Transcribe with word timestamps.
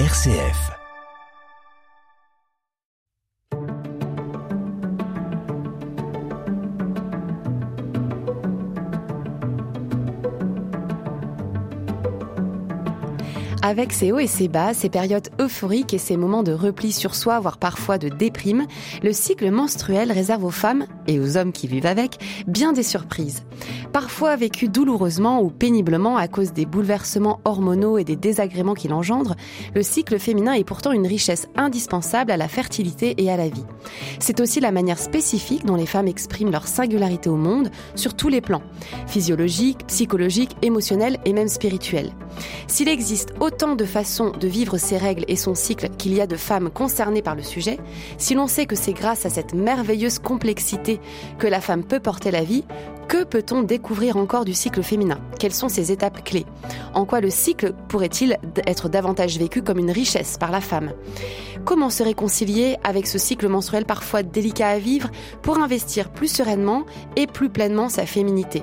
RCF. 0.00 0.72
Avec 13.62 13.92
ses 13.92 14.10
hauts 14.10 14.18
et 14.18 14.26
ses 14.26 14.48
bas, 14.48 14.74
ses 14.74 14.88
périodes 14.88 15.28
euphoriques 15.40 15.94
et 15.94 15.98
ses 15.98 16.16
moments 16.16 16.42
de 16.42 16.52
repli 16.52 16.90
sur 16.90 17.14
soi, 17.14 17.38
voire 17.38 17.58
parfois 17.58 17.96
de 17.96 18.08
déprime, 18.08 18.66
le 19.04 19.12
cycle 19.12 19.50
menstruel 19.52 20.10
réserve 20.10 20.44
aux 20.44 20.50
femmes, 20.50 20.86
et 21.06 21.20
aux 21.20 21.36
hommes 21.36 21.52
qui 21.52 21.66
vivent 21.66 21.86
avec, 21.86 22.18
bien 22.46 22.72
des 22.72 22.82
surprises. 22.82 23.44
Parfois 23.92 24.36
vécues 24.36 24.68
douloureusement 24.68 25.42
ou 25.42 25.50
péniblement 25.50 26.16
à 26.16 26.28
cause 26.28 26.52
des 26.52 26.66
bouleversements 26.66 27.40
hormonaux 27.44 27.98
et 27.98 28.04
des 28.04 28.16
désagréments 28.16 28.74
qu'il 28.74 28.92
engendre, 28.92 29.36
le 29.74 29.82
cycle 29.82 30.18
féminin 30.18 30.52
est 30.52 30.64
pourtant 30.64 30.92
une 30.92 31.06
richesse 31.06 31.48
indispensable 31.56 32.32
à 32.32 32.36
la 32.36 32.48
fertilité 32.48 33.14
et 33.18 33.30
à 33.30 33.36
la 33.36 33.48
vie. 33.48 33.64
C'est 34.18 34.40
aussi 34.40 34.60
la 34.60 34.72
manière 34.72 34.98
spécifique 34.98 35.64
dont 35.64 35.76
les 35.76 35.86
femmes 35.86 36.08
expriment 36.08 36.50
leur 36.50 36.66
singularité 36.66 37.28
au 37.28 37.36
monde 37.36 37.70
sur 37.94 38.14
tous 38.14 38.28
les 38.28 38.40
plans, 38.40 38.62
physiologique, 39.06 39.86
psychologique, 39.86 40.56
émotionnel 40.62 41.18
et 41.24 41.32
même 41.32 41.48
spirituel. 41.48 42.12
S'il 42.66 42.88
existe 42.88 43.34
autant 43.40 43.76
de 43.76 43.84
façons 43.84 44.32
de 44.32 44.48
vivre 44.48 44.78
ses 44.78 44.96
règles 44.96 45.24
et 45.28 45.36
son 45.36 45.54
cycle 45.54 45.88
qu'il 45.98 46.14
y 46.14 46.20
a 46.20 46.26
de 46.26 46.36
femmes 46.36 46.70
concernées 46.70 47.22
par 47.22 47.36
le 47.36 47.42
sujet, 47.42 47.78
si 48.18 48.34
l'on 48.34 48.46
sait 48.46 48.66
que 48.66 48.76
c'est 48.76 48.92
grâce 48.92 49.26
à 49.26 49.30
cette 49.30 49.54
merveilleuse 49.54 50.18
complexité 50.18 50.93
que 51.38 51.46
la 51.46 51.60
femme 51.60 51.84
peut 51.84 52.00
porter 52.00 52.30
la 52.30 52.42
vie, 52.42 52.64
que 53.08 53.24
peut-on 53.24 53.62
découvrir 53.62 54.16
encore 54.16 54.44
du 54.44 54.54
cycle 54.54 54.82
féminin? 54.82 55.18
Quelles 55.38 55.52
sont 55.52 55.68
ses 55.68 55.92
étapes 55.92 56.24
clés? 56.24 56.46
En 56.94 57.04
quoi 57.04 57.20
le 57.20 57.30
cycle 57.30 57.72
pourrait-il 57.88 58.38
être 58.66 58.88
davantage 58.88 59.38
vécu 59.38 59.62
comme 59.62 59.78
une 59.78 59.90
richesse 59.90 60.38
par 60.38 60.50
la 60.50 60.60
femme? 60.60 60.92
Comment 61.64 61.90
se 61.90 62.02
réconcilier 62.02 62.76
avec 62.82 63.06
ce 63.06 63.18
cycle 63.18 63.48
menstruel 63.48 63.84
parfois 63.84 64.22
délicat 64.22 64.68
à 64.68 64.78
vivre 64.78 65.10
pour 65.42 65.58
investir 65.58 66.10
plus 66.10 66.28
sereinement 66.28 66.84
et 67.16 67.26
plus 67.26 67.50
pleinement 67.50 67.88
sa 67.88 68.06
féminité? 68.06 68.62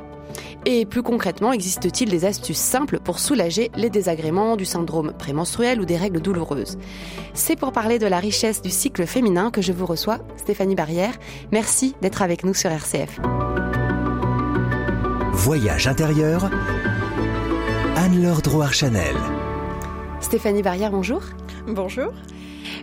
Et 0.66 0.86
plus 0.86 1.04
concrètement, 1.04 1.52
existe-t-il 1.52 2.10
des 2.10 2.26
astuces 2.26 2.58
simples 2.58 3.00
pour 3.00 3.20
soulager 3.20 3.72
les 3.76 3.90
désagréments 3.90 4.56
du 4.56 4.66
syndrome 4.66 5.14
prémenstruel 5.14 5.82
ou 5.82 5.86
des 5.86 5.98
règles 5.98 6.22
douloureuses? 6.22 6.78
C'est 7.34 7.56
pour 7.56 7.72
parler 7.72 8.00
de 8.00 8.08
la 8.08 8.20
richesse 8.20 8.62
du 8.62 8.70
cycle 8.70 9.06
féminin 9.06 9.52
que 9.52 9.62
je 9.62 9.74
vous 9.74 9.86
reçois, 9.86 10.20
Stéphanie 10.38 10.76
Barrière. 10.76 11.14
Merci 11.52 11.96
d'être 12.02 12.22
avec 12.22 12.44
nous 12.44 12.54
sur 12.54 12.70
RCF. 12.70 13.20
Voyage 15.34 15.88
intérieur, 15.88 16.50
Anne-Laure 17.96 18.42
Drouard-Chanel. 18.42 19.16
Stéphanie 20.20 20.62
Barrière, 20.62 20.92
bonjour. 20.92 21.22
Bonjour. 21.68 22.12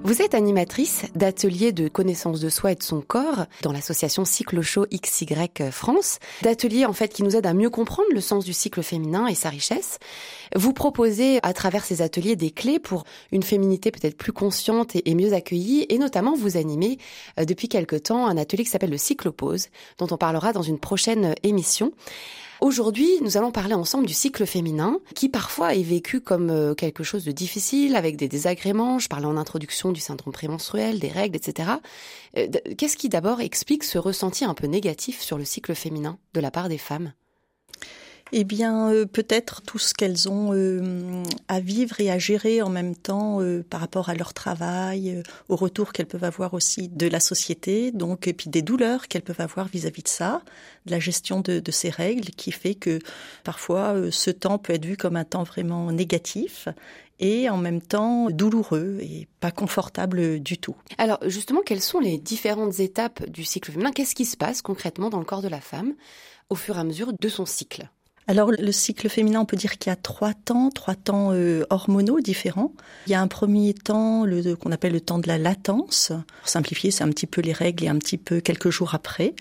Vous 0.04 0.22
êtes 0.22 0.34
animatrice 0.34 1.04
d'ateliers 1.16 1.72
de 1.72 1.88
connaissance 1.88 2.40
de 2.40 2.48
soi 2.48 2.72
et 2.72 2.74
de 2.76 2.82
son 2.82 3.00
corps 3.00 3.46
dans 3.62 3.72
l'association 3.72 4.24
Cycle 4.24 4.62
Show 4.62 4.86
XY 4.92 5.26
France, 5.72 6.18
d'ateliers 6.42 6.86
en 6.86 6.92
fait 6.92 7.08
qui 7.08 7.24
nous 7.24 7.34
aident 7.34 7.46
à 7.46 7.54
mieux 7.54 7.68
comprendre 7.68 8.08
le 8.12 8.20
sens 8.20 8.44
du 8.44 8.52
cycle 8.52 8.82
féminin 8.82 9.26
et 9.26 9.34
sa 9.34 9.48
richesse. 9.48 9.98
Vous 10.54 10.72
proposez 10.72 11.40
à 11.42 11.52
travers 11.52 11.84
ces 11.84 12.00
ateliers 12.00 12.36
des 12.36 12.50
clés 12.50 12.78
pour 12.78 13.04
une 13.32 13.42
féminité 13.42 13.90
peut-être 13.90 14.16
plus 14.16 14.32
consciente 14.32 14.94
et 14.94 15.14
mieux 15.14 15.32
accueillie 15.32 15.84
et 15.88 15.98
notamment 15.98 16.36
vous 16.36 16.56
animez 16.56 16.98
euh, 17.38 17.44
depuis 17.44 17.68
quelque 17.68 17.96
temps 17.96 18.26
un 18.26 18.36
atelier 18.36 18.64
qui 18.64 18.70
s'appelle 18.70 18.90
le 18.90 18.98
cyclopause 18.98 19.68
dont 19.98 20.08
on 20.10 20.16
parlera 20.16 20.52
dans 20.52 20.62
une 20.62 20.78
prochaine 20.78 21.34
émission. 21.42 21.92
Aujourd'hui, 22.60 23.08
nous 23.20 23.36
allons 23.36 23.52
parler 23.52 23.74
ensemble 23.74 24.06
du 24.06 24.12
cycle 24.12 24.44
féminin, 24.44 24.98
qui 25.14 25.28
parfois 25.28 25.74
est 25.74 25.82
vécu 25.82 26.20
comme 26.20 26.50
euh, 26.50 26.74
quelque 26.74 27.04
chose 27.04 27.24
de 27.24 27.30
difficile, 27.30 27.94
avec 27.94 28.16
des 28.16 28.26
désagréments. 28.26 28.98
Je 28.98 29.08
parlais 29.08 29.26
en 29.26 29.36
introduction 29.36 29.92
du 29.92 30.00
syndrome 30.00 30.32
prémenstruel, 30.32 30.98
des 30.98 31.08
règles, 31.08 31.36
etc. 31.36 31.70
Euh, 32.36 32.48
qu'est-ce 32.76 32.96
qui 32.96 33.08
d'abord 33.08 33.40
explique 33.40 33.84
ce 33.84 33.96
ressenti 33.96 34.44
un 34.44 34.54
peu 34.54 34.66
négatif 34.66 35.20
sur 35.20 35.38
le 35.38 35.44
cycle 35.44 35.76
féminin 35.76 36.18
de 36.34 36.40
la 36.40 36.50
part 36.50 36.68
des 36.68 36.78
femmes? 36.78 37.12
Eh 38.32 38.44
bien, 38.44 38.90
euh, 38.90 39.06
peut-être 39.06 39.62
tout 39.62 39.78
ce 39.78 39.94
qu'elles 39.94 40.28
ont 40.28 40.52
euh, 40.52 41.22
à 41.48 41.60
vivre 41.60 42.00
et 42.00 42.10
à 42.10 42.18
gérer 42.18 42.62
en 42.62 42.68
même 42.68 42.94
temps 42.94 43.40
euh, 43.40 43.64
par 43.68 43.80
rapport 43.80 44.08
à 44.08 44.14
leur 44.14 44.34
travail, 44.34 45.22
au 45.48 45.56
retour 45.56 45.92
qu'elles 45.92 46.06
peuvent 46.06 46.24
avoir 46.24 46.54
aussi 46.54 46.88
de 46.88 47.06
la 47.06 47.20
société, 47.20 47.92
donc 47.92 48.28
et 48.28 48.32
puis 48.32 48.50
des 48.50 48.62
douleurs 48.62 49.08
qu'elles 49.08 49.22
peuvent 49.22 49.40
avoir 49.40 49.68
vis-à-vis 49.68 50.02
de 50.02 50.08
ça, 50.08 50.42
de 50.86 50.90
la 50.90 50.98
gestion 50.98 51.40
de, 51.40 51.60
de, 51.60 51.70
ces 51.70 51.90
règles, 51.90 52.30
qui 52.30 52.52
fait 52.52 52.74
que 52.74 52.98
parfois 53.44 53.94
ce 54.10 54.30
temps 54.30 54.58
peut 54.58 54.74
être 54.74 54.84
vu 54.84 54.96
comme 54.96 55.16
un 55.16 55.24
temps 55.24 55.44
vraiment 55.44 55.90
négatif 55.92 56.68
et 57.20 57.48
en 57.48 57.56
même 57.56 57.80
temps 57.80 58.30
douloureux 58.30 58.98
et 59.00 59.26
pas 59.40 59.50
confortable 59.50 60.40
du 60.40 60.58
tout. 60.58 60.76
Alors 60.98 61.18
justement, 61.26 61.60
quelles 61.64 61.80
sont 61.80 62.00
les 62.00 62.18
différentes 62.18 62.80
étapes 62.80 63.28
du 63.28 63.44
cycle 63.44 63.72
féminin? 63.72 63.92
Qu'est-ce 63.92 64.14
qui 64.14 64.24
se 64.24 64.36
passe 64.36 64.62
concrètement 64.62 65.10
dans 65.10 65.18
le 65.18 65.24
corps 65.24 65.42
de 65.42 65.48
la 65.48 65.60
femme 65.60 65.94
au 66.48 66.54
fur 66.54 66.76
et 66.76 66.80
à 66.80 66.84
mesure 66.84 67.12
de 67.18 67.28
son 67.28 67.46
cycle? 67.46 67.88
Alors 68.28 68.52
le 68.52 68.72
cycle 68.72 69.08
féminin, 69.08 69.40
on 69.40 69.46
peut 69.46 69.56
dire 69.56 69.78
qu'il 69.78 69.90
y 69.90 69.92
a 69.92 69.96
trois 69.96 70.34
temps, 70.34 70.70
trois 70.70 70.94
temps 70.94 71.30
euh, 71.32 71.64
hormonaux 71.70 72.20
différents. 72.20 72.72
Il 73.06 73.12
y 73.12 73.14
a 73.14 73.22
un 73.22 73.26
premier 73.26 73.72
temps 73.72 74.24
le, 74.24 74.54
qu'on 74.54 74.70
appelle 74.70 74.92
le 74.92 75.00
temps 75.00 75.18
de 75.18 75.26
la 75.26 75.38
latence. 75.38 76.12
Pour 76.40 76.48
simplifier, 76.48 76.90
c'est 76.90 77.02
un 77.02 77.08
petit 77.08 77.26
peu 77.26 77.40
les 77.40 77.54
règles 77.54 77.84
et 77.84 77.88
un 77.88 77.96
petit 77.96 78.18
peu 78.18 78.40
quelques 78.40 78.68
jours 78.68 78.94
après, 78.94 79.34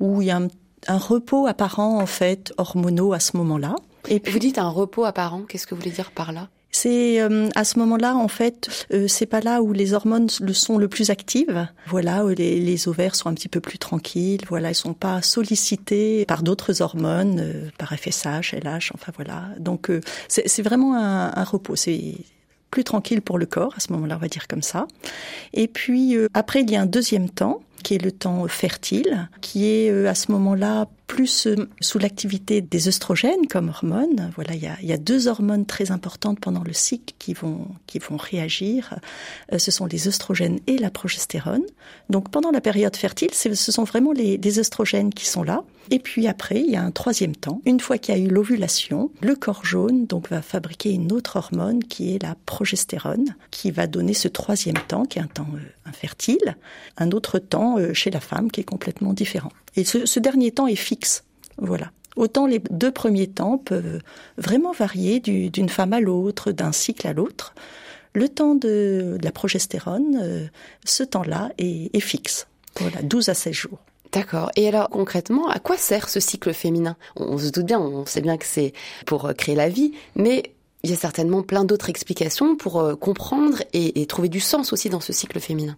où 0.00 0.20
il 0.20 0.28
y 0.28 0.30
a 0.30 0.36
un, 0.36 0.48
un 0.86 0.98
repos 0.98 1.46
apparent 1.46 1.98
en 1.98 2.06
fait 2.06 2.52
hormonaux 2.58 3.14
à 3.14 3.20
ce 3.20 3.38
moment-là. 3.38 3.74
Et 4.08 4.20
puis, 4.20 4.32
vous 4.32 4.38
dites 4.38 4.58
un 4.58 4.68
repos 4.68 5.04
apparent, 5.04 5.42
qu'est-ce 5.42 5.66
que 5.66 5.74
vous 5.74 5.80
voulez 5.80 5.94
dire 5.94 6.12
par 6.12 6.32
là? 6.32 6.48
C'est 6.76 7.22
euh, 7.22 7.48
à 7.54 7.64
ce 7.64 7.78
moment-là, 7.78 8.14
en 8.16 8.28
fait, 8.28 8.86
euh, 8.92 9.08
c'est 9.08 9.24
pas 9.24 9.40
là 9.40 9.62
où 9.62 9.72
les 9.72 9.94
hormones 9.94 10.28
le 10.40 10.52
sont 10.52 10.76
le 10.76 10.88
plus 10.88 11.08
actives. 11.08 11.66
Voilà, 11.86 12.22
les, 12.36 12.60
les, 12.60 12.88
ovaires 12.88 13.14
sont 13.14 13.30
un 13.30 13.34
petit 13.34 13.48
peu 13.48 13.60
plus 13.60 13.78
tranquilles. 13.78 14.42
Voilà, 14.46 14.70
ils 14.70 14.74
sont 14.74 14.92
pas 14.92 15.22
sollicités 15.22 16.26
par 16.26 16.42
d'autres 16.42 16.82
hormones, 16.82 17.40
euh, 17.40 17.70
par 17.78 17.94
FSH, 17.94 18.52
LH, 18.52 18.92
enfin 18.92 19.10
voilà. 19.16 19.44
Donc 19.58 19.90
c'est 20.28 20.62
vraiment 20.62 20.94
un, 20.96 21.32
un 21.34 21.44
repos. 21.44 21.76
C'est 21.76 22.14
plus 22.70 22.84
tranquille 22.84 23.22
pour 23.22 23.38
le 23.38 23.46
corps 23.46 23.72
à 23.76 23.80
ce 23.80 23.90
moment-là, 23.94 24.16
on 24.16 24.20
va 24.20 24.28
dire 24.28 24.46
comme 24.46 24.62
ça. 24.62 24.86
Et 25.54 25.68
puis 25.68 26.14
après, 26.34 26.60
il 26.60 26.70
y 26.70 26.76
a 26.76 26.82
un 26.82 26.86
deuxième 26.86 27.30
temps 27.30 27.62
qui 27.82 27.94
est 27.94 28.02
le 28.02 28.12
temps 28.12 28.46
fertile, 28.48 29.30
qui 29.40 29.66
est 29.66 30.06
à 30.06 30.14
ce 30.14 30.30
moment-là 30.32 30.88
plus 31.06 31.46
euh, 31.46 31.68
sous 31.80 31.98
l'activité 31.98 32.60
des 32.60 32.88
œstrogènes 32.88 33.46
comme 33.48 33.68
hormones. 33.68 34.30
Voilà, 34.34 34.54
il 34.54 34.62
y 34.62 34.66
a, 34.66 34.76
il 34.82 34.88
y 34.88 34.92
a 34.92 34.96
deux 34.96 35.28
hormones 35.28 35.66
très 35.66 35.90
importantes 35.90 36.40
pendant 36.40 36.62
le 36.62 36.72
cycle 36.72 37.14
qui 37.18 37.34
vont 37.34 37.68
qui 37.86 37.98
vont 37.98 38.16
réagir. 38.16 38.98
Euh, 39.52 39.58
ce 39.58 39.70
sont 39.70 39.86
les 39.86 40.08
œstrogènes 40.08 40.60
et 40.66 40.78
la 40.78 40.90
progestérone. 40.90 41.64
Donc 42.10 42.30
pendant 42.30 42.50
la 42.50 42.60
période 42.60 42.96
fertile, 42.96 43.30
ce 43.32 43.54
sont 43.54 43.84
vraiment 43.84 44.12
les, 44.12 44.36
les 44.36 44.58
œstrogènes 44.58 45.12
qui 45.12 45.26
sont 45.26 45.42
là. 45.42 45.64
Et 45.90 46.00
puis 46.00 46.26
après, 46.26 46.60
il 46.60 46.70
y 46.70 46.76
a 46.76 46.82
un 46.82 46.90
troisième 46.90 47.36
temps. 47.36 47.60
Une 47.64 47.78
fois 47.78 47.98
qu'il 47.98 48.16
y 48.16 48.18
a 48.18 48.20
eu 48.20 48.28
l'ovulation, 48.28 49.10
le 49.22 49.36
corps 49.36 49.64
jaune 49.64 50.06
donc 50.06 50.28
va 50.28 50.42
fabriquer 50.42 50.90
une 50.90 51.12
autre 51.12 51.36
hormone 51.36 51.84
qui 51.84 52.14
est 52.14 52.22
la 52.22 52.34
progestérone, 52.46 53.36
qui 53.52 53.70
va 53.70 53.86
donner 53.86 54.14
ce 54.14 54.26
troisième 54.26 54.78
temps, 54.88 55.04
qui 55.04 55.20
est 55.20 55.22
un 55.22 55.28
temps 55.28 55.46
euh, 55.54 55.60
infertile, 55.88 56.56
un 56.96 57.12
autre 57.12 57.38
temps 57.38 57.76
chez 57.92 58.10
la 58.10 58.20
femme 58.20 58.50
qui 58.50 58.60
est 58.60 58.64
complètement 58.64 59.12
différent. 59.12 59.52
Et 59.76 59.84
ce, 59.84 60.18
dernier 60.18 60.50
temps 60.50 60.66
est 60.66 60.74
fixe. 60.74 61.24
Voilà. 61.58 61.90
Autant 62.16 62.46
les 62.46 62.60
deux 62.70 62.90
premiers 62.90 63.26
temps 63.26 63.58
peuvent 63.58 64.00
vraiment 64.38 64.72
varier 64.72 65.20
d'une 65.20 65.68
femme 65.68 65.92
à 65.92 66.00
l'autre, 66.00 66.50
d'un 66.50 66.72
cycle 66.72 67.06
à 67.06 67.12
l'autre. 67.12 67.54
Le 68.14 68.30
temps 68.30 68.54
de, 68.54 69.18
la 69.22 69.30
progestérone, 69.30 70.18
euh, 70.22 70.46
ce 70.86 71.02
temps-là 71.02 71.50
est, 71.58 72.00
fixe. 72.00 72.46
Voilà, 72.80 73.02
12 73.02 73.28
à 73.28 73.34
16 73.34 73.52
jours. 73.52 73.78
D'accord. 74.12 74.50
Et 74.56 74.66
alors 74.66 74.88
concrètement, 74.88 75.48
à 75.48 75.58
quoi 75.58 75.76
sert 75.76 76.08
ce 76.08 76.20
cycle 76.20 76.54
féminin? 76.54 76.96
On, 77.16 77.36
se 77.36 77.50
doute 77.50 77.66
bien, 77.66 77.78
on 77.78 78.06
sait 78.06 78.22
bien 78.22 78.38
que 78.38 78.46
c'est 78.46 78.72
pour 79.04 79.26
euh, 79.26 79.32
créer 79.34 79.54
la 79.54 79.68
vie, 79.68 79.92
mais 80.14 80.54
il 80.82 80.90
y 80.90 80.92
a 80.94 80.96
certainement 80.96 81.42
plein 81.42 81.64
d'autres 81.64 81.90
explications 81.90 82.56
pour 82.56 82.80
euh, 82.80 82.94
comprendre 82.94 83.62
et 83.74 84.06
trouver 84.06 84.30
du 84.30 84.40
sens 84.40 84.72
aussi 84.72 84.88
dans 84.88 85.00
ce 85.00 85.12
cycle 85.12 85.40
féminin. 85.40 85.76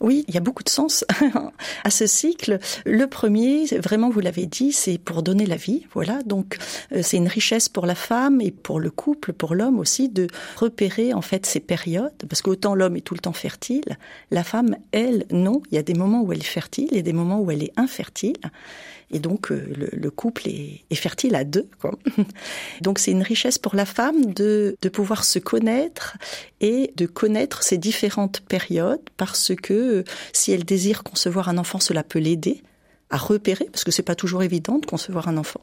Oui, 0.00 0.24
il 0.28 0.34
y 0.34 0.38
a 0.38 0.40
beaucoup 0.40 0.62
de 0.62 0.68
sens 0.68 1.04
à 1.84 1.90
ce 1.90 2.06
cycle. 2.06 2.58
Le 2.84 3.06
premier, 3.06 3.66
vraiment, 3.78 4.10
vous 4.10 4.20
l'avez 4.20 4.46
dit, 4.46 4.72
c'est 4.72 4.98
pour 4.98 5.22
donner 5.22 5.46
la 5.46 5.56
vie. 5.56 5.86
Voilà, 5.92 6.22
donc 6.22 6.58
euh, 6.92 7.00
c'est 7.02 7.16
une 7.16 7.28
richesse 7.28 7.68
pour 7.68 7.86
la 7.86 7.94
femme 7.94 8.40
et 8.40 8.50
pour 8.50 8.80
le 8.80 8.90
couple, 8.90 9.32
pour 9.32 9.54
l'homme 9.54 9.78
aussi, 9.78 10.08
de 10.08 10.26
repérer 10.56 11.14
en 11.14 11.22
fait 11.22 11.46
ces 11.46 11.60
périodes, 11.60 12.12
parce 12.28 12.42
qu'autant 12.42 12.74
l'homme 12.74 12.96
est 12.96 13.00
tout 13.00 13.14
le 13.14 13.20
temps 13.20 13.32
fertile, 13.32 13.96
la 14.30 14.44
femme, 14.44 14.76
elle, 14.92 15.24
non. 15.30 15.62
Il 15.70 15.76
y 15.76 15.78
a 15.78 15.82
des 15.82 15.94
moments 15.94 16.22
où 16.22 16.32
elle 16.32 16.40
est 16.40 16.44
fertile 16.44 16.88
et 16.92 17.02
des 17.02 17.12
moments 17.12 17.40
où 17.40 17.50
elle 17.50 17.62
est 17.62 17.72
infertile. 17.76 18.36
Et 19.12 19.20
donc, 19.20 19.52
euh, 19.52 19.64
le, 19.76 19.88
le 19.92 20.10
couple 20.10 20.48
est, 20.48 20.84
est, 20.90 20.96
fertile 20.96 21.36
à 21.36 21.44
deux. 21.44 21.68
Quoi. 21.80 21.92
Donc, 22.80 22.98
c'est 22.98 23.12
une 23.12 23.22
richesse 23.22 23.56
pour 23.58 23.76
la 23.76 23.86
femme 23.86 24.32
de, 24.34 24.76
de 24.82 24.88
pouvoir 24.88 25.24
se 25.24 25.38
connaître 25.38 26.16
et 26.60 26.92
de 26.96 27.06
connaître 27.06 27.62
ces 27.62 27.78
différentes 27.78 28.40
périodes 28.40 29.00
parce 29.16 29.52
que 29.54 29.85
si 30.32 30.52
elle 30.52 30.64
désire 30.64 31.02
concevoir 31.02 31.48
un 31.48 31.58
enfant, 31.58 31.80
cela 31.80 32.02
peut 32.02 32.18
l'aider 32.18 32.62
à 33.10 33.18
repérer, 33.18 33.66
parce 33.66 33.84
que 33.84 33.92
c'est 33.92 34.02
pas 34.02 34.16
toujours 34.16 34.42
évident 34.42 34.78
de 34.78 34.86
concevoir 34.86 35.28
un 35.28 35.36
enfant. 35.36 35.60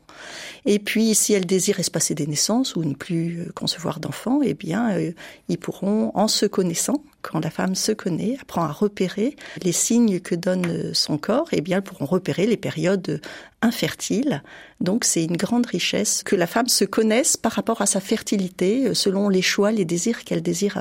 Et 0.65 0.79
puis, 0.79 1.13
si 1.13 1.33
elles 1.33 1.45
désirent 1.45 1.79
espacer 1.79 2.15
des 2.15 2.25
naissances 2.25 2.77
ou 2.77 2.85
ne 2.85 2.93
plus 2.93 3.41
euh, 3.41 3.51
concevoir 3.53 3.99
d'enfants, 3.99 4.39
eh 4.43 4.53
bien, 4.53 4.91
euh, 4.91 5.11
ils 5.49 5.57
pourront, 5.57 6.11
en 6.13 6.29
se 6.29 6.45
connaissant, 6.45 7.03
quand 7.21 7.39
la 7.39 7.49
femme 7.49 7.75
se 7.75 7.91
connaît, 7.91 8.37
apprend 8.41 8.63
à 8.63 8.71
repérer 8.71 9.35
les 9.61 9.73
signes 9.73 10.21
que 10.21 10.35
donne 10.35 10.65
euh, 10.67 10.93
son 10.93 11.17
corps, 11.17 11.49
eh 11.51 11.59
bien, 11.59 11.77
elles 11.77 11.83
pourront 11.83 12.05
repérer 12.05 12.47
les 12.47 12.55
périodes 12.55 13.19
infertiles. 13.61 14.41
Donc, 14.79 15.03
c'est 15.03 15.23
une 15.23 15.37
grande 15.37 15.65
richesse 15.65 16.23
que 16.23 16.35
la 16.35 16.47
femme 16.47 16.67
se 16.67 16.85
connaisse 16.85 17.35
par 17.35 17.53
rapport 17.53 17.81
à 17.81 17.85
sa 17.85 18.01
fertilité, 18.01 18.93
selon 18.93 19.29
les 19.29 19.41
choix, 19.41 19.71
les 19.71 19.85
désirs 19.85 20.25
qu'elle 20.25 20.41
désire 20.41 20.77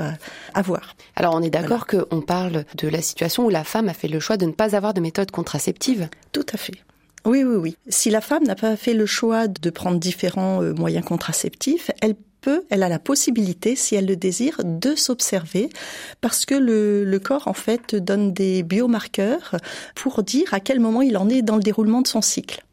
avoir. 0.54 0.96
Alors, 1.14 1.34
on 1.36 1.42
est 1.42 1.50
d'accord 1.50 1.86
qu'on 1.86 2.20
parle 2.20 2.64
de 2.76 2.88
la 2.88 3.00
situation 3.00 3.46
où 3.46 3.50
la 3.50 3.62
femme 3.62 3.88
a 3.88 3.94
fait 3.94 4.08
le 4.08 4.18
choix 4.18 4.36
de 4.36 4.46
ne 4.46 4.52
pas 4.52 4.74
avoir 4.74 4.94
de 4.94 5.00
méthode 5.00 5.30
contraceptive? 5.30 6.08
Tout 6.32 6.46
Oui, 7.24 7.44
oui, 7.44 7.56
oui. 7.56 7.76
Si 7.88 8.10
la 8.10 8.20
femme 8.20 8.44
n'a 8.44 8.56
pas 8.56 8.76
fait 8.76 8.94
le 8.94 9.06
choix 9.06 9.46
de 9.46 9.70
prendre 9.70 9.98
différents 9.98 10.62
euh, 10.62 10.72
moyens 10.72 11.04
contraceptifs, 11.04 11.90
elle 12.00 12.16
peut, 12.40 12.64
elle 12.70 12.82
a 12.82 12.88
la 12.88 12.98
possibilité, 12.98 13.76
si 13.76 13.94
elle 13.94 14.06
le 14.06 14.16
désire, 14.16 14.60
de 14.64 14.96
s'observer 14.96 15.70
parce 16.20 16.44
que 16.44 16.56
le, 16.56 17.04
le, 17.04 17.18
corps, 17.20 17.46
en 17.46 17.54
fait, 17.54 17.94
donne 17.94 18.32
des 18.32 18.64
biomarqueurs 18.64 19.56
pour 19.94 20.24
dire 20.24 20.52
à 20.52 20.58
quel 20.58 20.80
moment 20.80 21.02
il 21.02 21.16
en 21.16 21.28
est 21.28 21.42
dans 21.42 21.56
le 21.56 21.62
déroulement 21.62 22.02
de 22.02 22.08
son 22.08 22.20
cycle. 22.20 22.64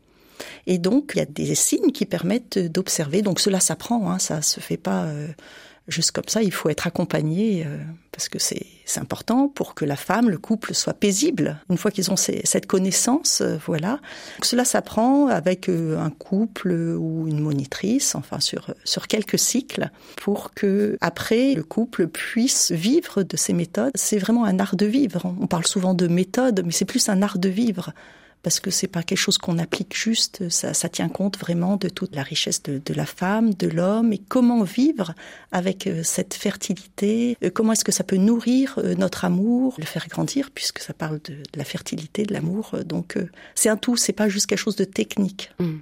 Et 0.65 0.77
donc, 0.77 1.11
il 1.15 1.19
y 1.19 1.21
a 1.21 1.25
des 1.25 1.55
signes 1.55 1.91
qui 1.91 2.05
permettent 2.05 2.59
d'observer. 2.59 3.21
Donc, 3.21 3.39
cela 3.39 3.59
s'apprend, 3.59 4.11
hein, 4.11 4.19
ça 4.19 4.41
se 4.41 4.59
fait 4.59 4.77
pas 4.77 5.03
euh, 5.03 5.27
juste 5.89 6.11
comme 6.11 6.27
ça, 6.27 6.41
il 6.41 6.51
faut 6.51 6.69
être 6.69 6.87
accompagné 6.87 7.65
euh, 7.65 7.77
parce 8.11 8.29
que 8.29 8.39
c'est 8.39 8.65
important 8.97 9.47
pour 9.47 9.75
que 9.75 9.85
la 9.85 9.95
femme, 9.95 10.29
le 10.29 10.37
couple 10.37 10.73
soit 10.73 10.93
paisible. 10.93 11.59
Une 11.69 11.77
fois 11.77 11.91
qu'ils 11.91 12.11
ont 12.11 12.15
cette 12.15 12.65
connaissance, 12.65 13.41
euh, 13.41 13.57
voilà. 13.65 13.99
cela 14.41 14.65
s'apprend 14.65 15.27
avec 15.27 15.69
euh, 15.69 15.97
un 15.99 16.09
couple 16.09 16.71
ou 16.71 17.27
une 17.27 17.39
monitrice, 17.39 18.15
enfin 18.15 18.39
sur 18.39 18.73
sur 18.83 19.07
quelques 19.07 19.39
cycles, 19.39 19.89
pour 20.17 20.53
que 20.53 20.97
après 21.01 21.53
le 21.53 21.63
couple 21.63 22.07
puisse 22.07 22.71
vivre 22.71 23.23
de 23.23 23.37
ces 23.37 23.53
méthodes. 23.53 23.91
C'est 23.95 24.17
vraiment 24.17 24.45
un 24.45 24.59
art 24.59 24.75
de 24.75 24.85
vivre. 24.85 25.33
On 25.39 25.47
parle 25.47 25.65
souvent 25.65 25.93
de 25.93 26.07
méthode, 26.07 26.63
mais 26.65 26.71
c'est 26.71 26.85
plus 26.85 27.09
un 27.09 27.21
art 27.21 27.39
de 27.39 27.49
vivre 27.49 27.93
parce 28.43 28.59
que 28.59 28.71
c'est 28.71 28.87
pas 28.87 29.03
quelque 29.03 29.17
chose 29.17 29.37
qu'on 29.37 29.57
applique 29.57 29.95
juste, 29.95 30.49
ça, 30.49 30.73
ça, 30.73 30.89
tient 30.89 31.09
compte 31.09 31.37
vraiment 31.37 31.75
de 31.75 31.89
toute 31.89 32.15
la 32.15 32.23
richesse 32.23 32.63
de, 32.63 32.81
de 32.83 32.93
la 32.93 33.05
femme, 33.05 33.53
de 33.53 33.67
l'homme, 33.67 34.13
et 34.13 34.17
comment 34.17 34.63
vivre 34.63 35.13
avec 35.51 35.87
euh, 35.87 36.03
cette 36.03 36.33
fertilité, 36.33 37.37
euh, 37.43 37.49
comment 37.53 37.73
est-ce 37.73 37.83
que 37.83 37.91
ça 37.91 38.03
peut 38.03 38.17
nourrir 38.17 38.75
euh, 38.77 38.95
notre 38.95 39.25
amour, 39.25 39.75
le 39.77 39.85
faire 39.85 40.07
grandir, 40.07 40.51
puisque 40.51 40.79
ça 40.79 40.93
parle 40.93 41.19
de, 41.25 41.33
de 41.33 41.57
la 41.57 41.65
fertilité, 41.65 42.25
de 42.25 42.33
l'amour. 42.33 42.75
Donc 42.85 43.17
c'est 43.55 43.69
un 43.69 43.77
tout, 43.77 43.97
c'est 43.97 44.13
pas 44.13 44.29
juste 44.29 44.45
quelque 44.45 44.59
chose 44.59 44.75
de 44.75 44.85
technique. 44.85 45.51
Mmh. 45.59 45.77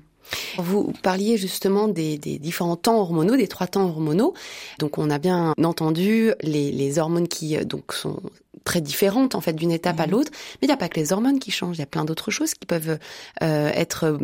Vous 0.57 0.93
parliez 1.01 1.37
justement 1.37 1.87
des, 1.87 2.17
des, 2.17 2.39
différents 2.39 2.75
temps 2.75 2.99
hormonaux, 2.99 3.35
des 3.35 3.47
trois 3.47 3.67
temps 3.67 3.85
hormonaux. 3.85 4.33
Donc 4.79 4.97
on 4.97 5.09
a 5.09 5.19
bien 5.19 5.53
entendu 5.63 6.31
les, 6.41 6.71
les 6.71 6.99
hormones 6.99 7.27
qui 7.27 7.57
donc 7.65 7.93
sont 7.93 8.21
très 8.67 8.81
différentes 8.81 9.33
en 9.33 9.41
fait 9.41 9.53
d'une 9.53 9.71
étape 9.71 9.99
à 9.99 10.05
mhm. 10.05 10.11
l'autre. 10.11 10.31
Mais 10.55 10.65
il 10.65 10.67
n'y 10.67 10.73
a 10.73 10.77
pas 10.77 10.89
que 10.89 10.99
les 10.99 11.13
hormones 11.13 11.39
qui 11.39 11.51
changent, 11.51 11.77
il 11.77 11.79
y 11.79 11.83
a 11.83 11.87
plein 11.87 12.05
d'autres 12.05 12.31
choses 12.31 12.53
qui 12.53 12.65
peuvent 12.65 12.99
euh, 13.41 13.71
être 13.73 14.03
euh, 14.03 14.17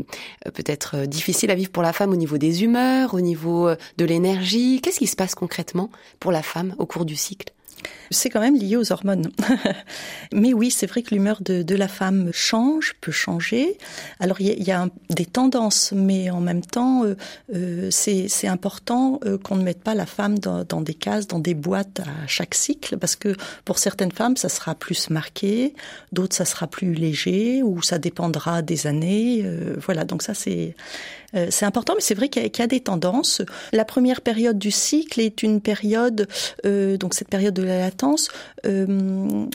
peut-être 0.51 1.05
difficiles 1.05 1.49
à 1.49 1.55
vivre 1.55 1.71
pour 1.71 1.81
la 1.81 1.93
femme 1.93 2.11
au 2.11 2.17
niveau 2.17 2.37
des 2.37 2.63
humeurs, 2.63 3.13
au 3.13 3.21
niveau 3.21 3.69
euh, 3.69 3.75
de 3.97 4.05
l'énergie. 4.05 4.81
Qu'est-ce 4.81 4.99
qui 4.99 5.07
se 5.07 5.15
passe 5.15 5.33
concrètement 5.33 5.89
pour 6.19 6.31
la 6.33 6.43
femme 6.43 6.75
au 6.77 6.85
cours 6.85 7.05
du 7.05 7.15
cycle? 7.15 7.53
C'est 8.11 8.29
quand 8.29 8.39
même 8.39 8.55
lié 8.55 8.75
aux 8.77 8.91
hormones. 8.91 9.29
Mais 10.33 10.53
oui, 10.53 10.71
c'est 10.71 10.87
vrai 10.87 11.01
que 11.01 11.13
l'humeur 11.13 11.41
de, 11.41 11.61
de, 11.63 11.75
la 11.75 11.87
femme 11.87 12.31
change, 12.33 12.95
peut 13.01 13.11
changer. 13.11 13.77
Alors 14.19 14.41
il 14.41 14.47
y, 14.47 14.63
y, 14.63 14.71
a 14.71 14.87
des 15.09 15.25
tendances, 15.25 15.91
mais 15.95 16.29
en 16.29 16.39
même 16.39 16.63
temps, 16.63 17.03
euh, 17.03 17.15
euh, 17.53 17.89
c'est 17.91 18.47
important 18.47 19.19
euh, 19.25 19.37
qu'on 19.37 19.55
ne 19.55 19.63
mette 19.63 19.81
pas 19.81 19.95
la 19.95 20.05
femme 20.05 20.39
dans, 20.39 20.63
dans, 20.63 20.81
des 20.81 20.93
cases, 20.93 21.27
dans 21.27 21.39
des 21.39 21.53
boîtes 21.53 22.01
à 22.01 22.27
chaque 22.27 22.55
cycle, 22.55 22.97
parce 22.97 23.15
que 23.15 23.35
pour 23.65 23.77
certaines 23.79 24.11
femmes, 24.11 24.37
ça 24.37 24.49
sera 24.49 24.75
plus 24.75 25.09
marqué, 25.09 25.73
d'autres, 26.11 26.35
ça 26.35 26.45
sera 26.45 26.67
plus 26.67 26.93
léger, 26.93 27.63
ou 27.63 27.81
ça 27.81 27.97
dépendra 27.97 28.61
des 28.61 28.87
années. 28.87 29.41
Euh, 29.43 29.75
voilà, 29.79 30.03
donc 30.05 30.21
ça 30.21 30.33
c'est 30.33 30.75
euh, 31.35 31.47
c'est 31.49 31.65
important, 31.65 31.93
mais 31.95 32.01
c'est 32.01 32.13
vrai 32.13 32.29
qu'il 32.29 32.43
y, 32.43 32.45
y, 32.45 32.61
a 32.61 32.67
des 32.67 32.79
tendances. 32.79 33.41
La 33.71 33.85
première 33.85 34.21
période 34.21 34.57
du 34.57 34.71
cycle 34.71 35.19
est 35.19 35.43
une 35.43 35.61
période, 35.61 36.27
euh, 36.65 36.97
donc 36.97 37.13
cette 37.13 37.29
période 37.29 37.53
de 37.53 37.63
la 37.63 37.91
Euh, 38.65 39.45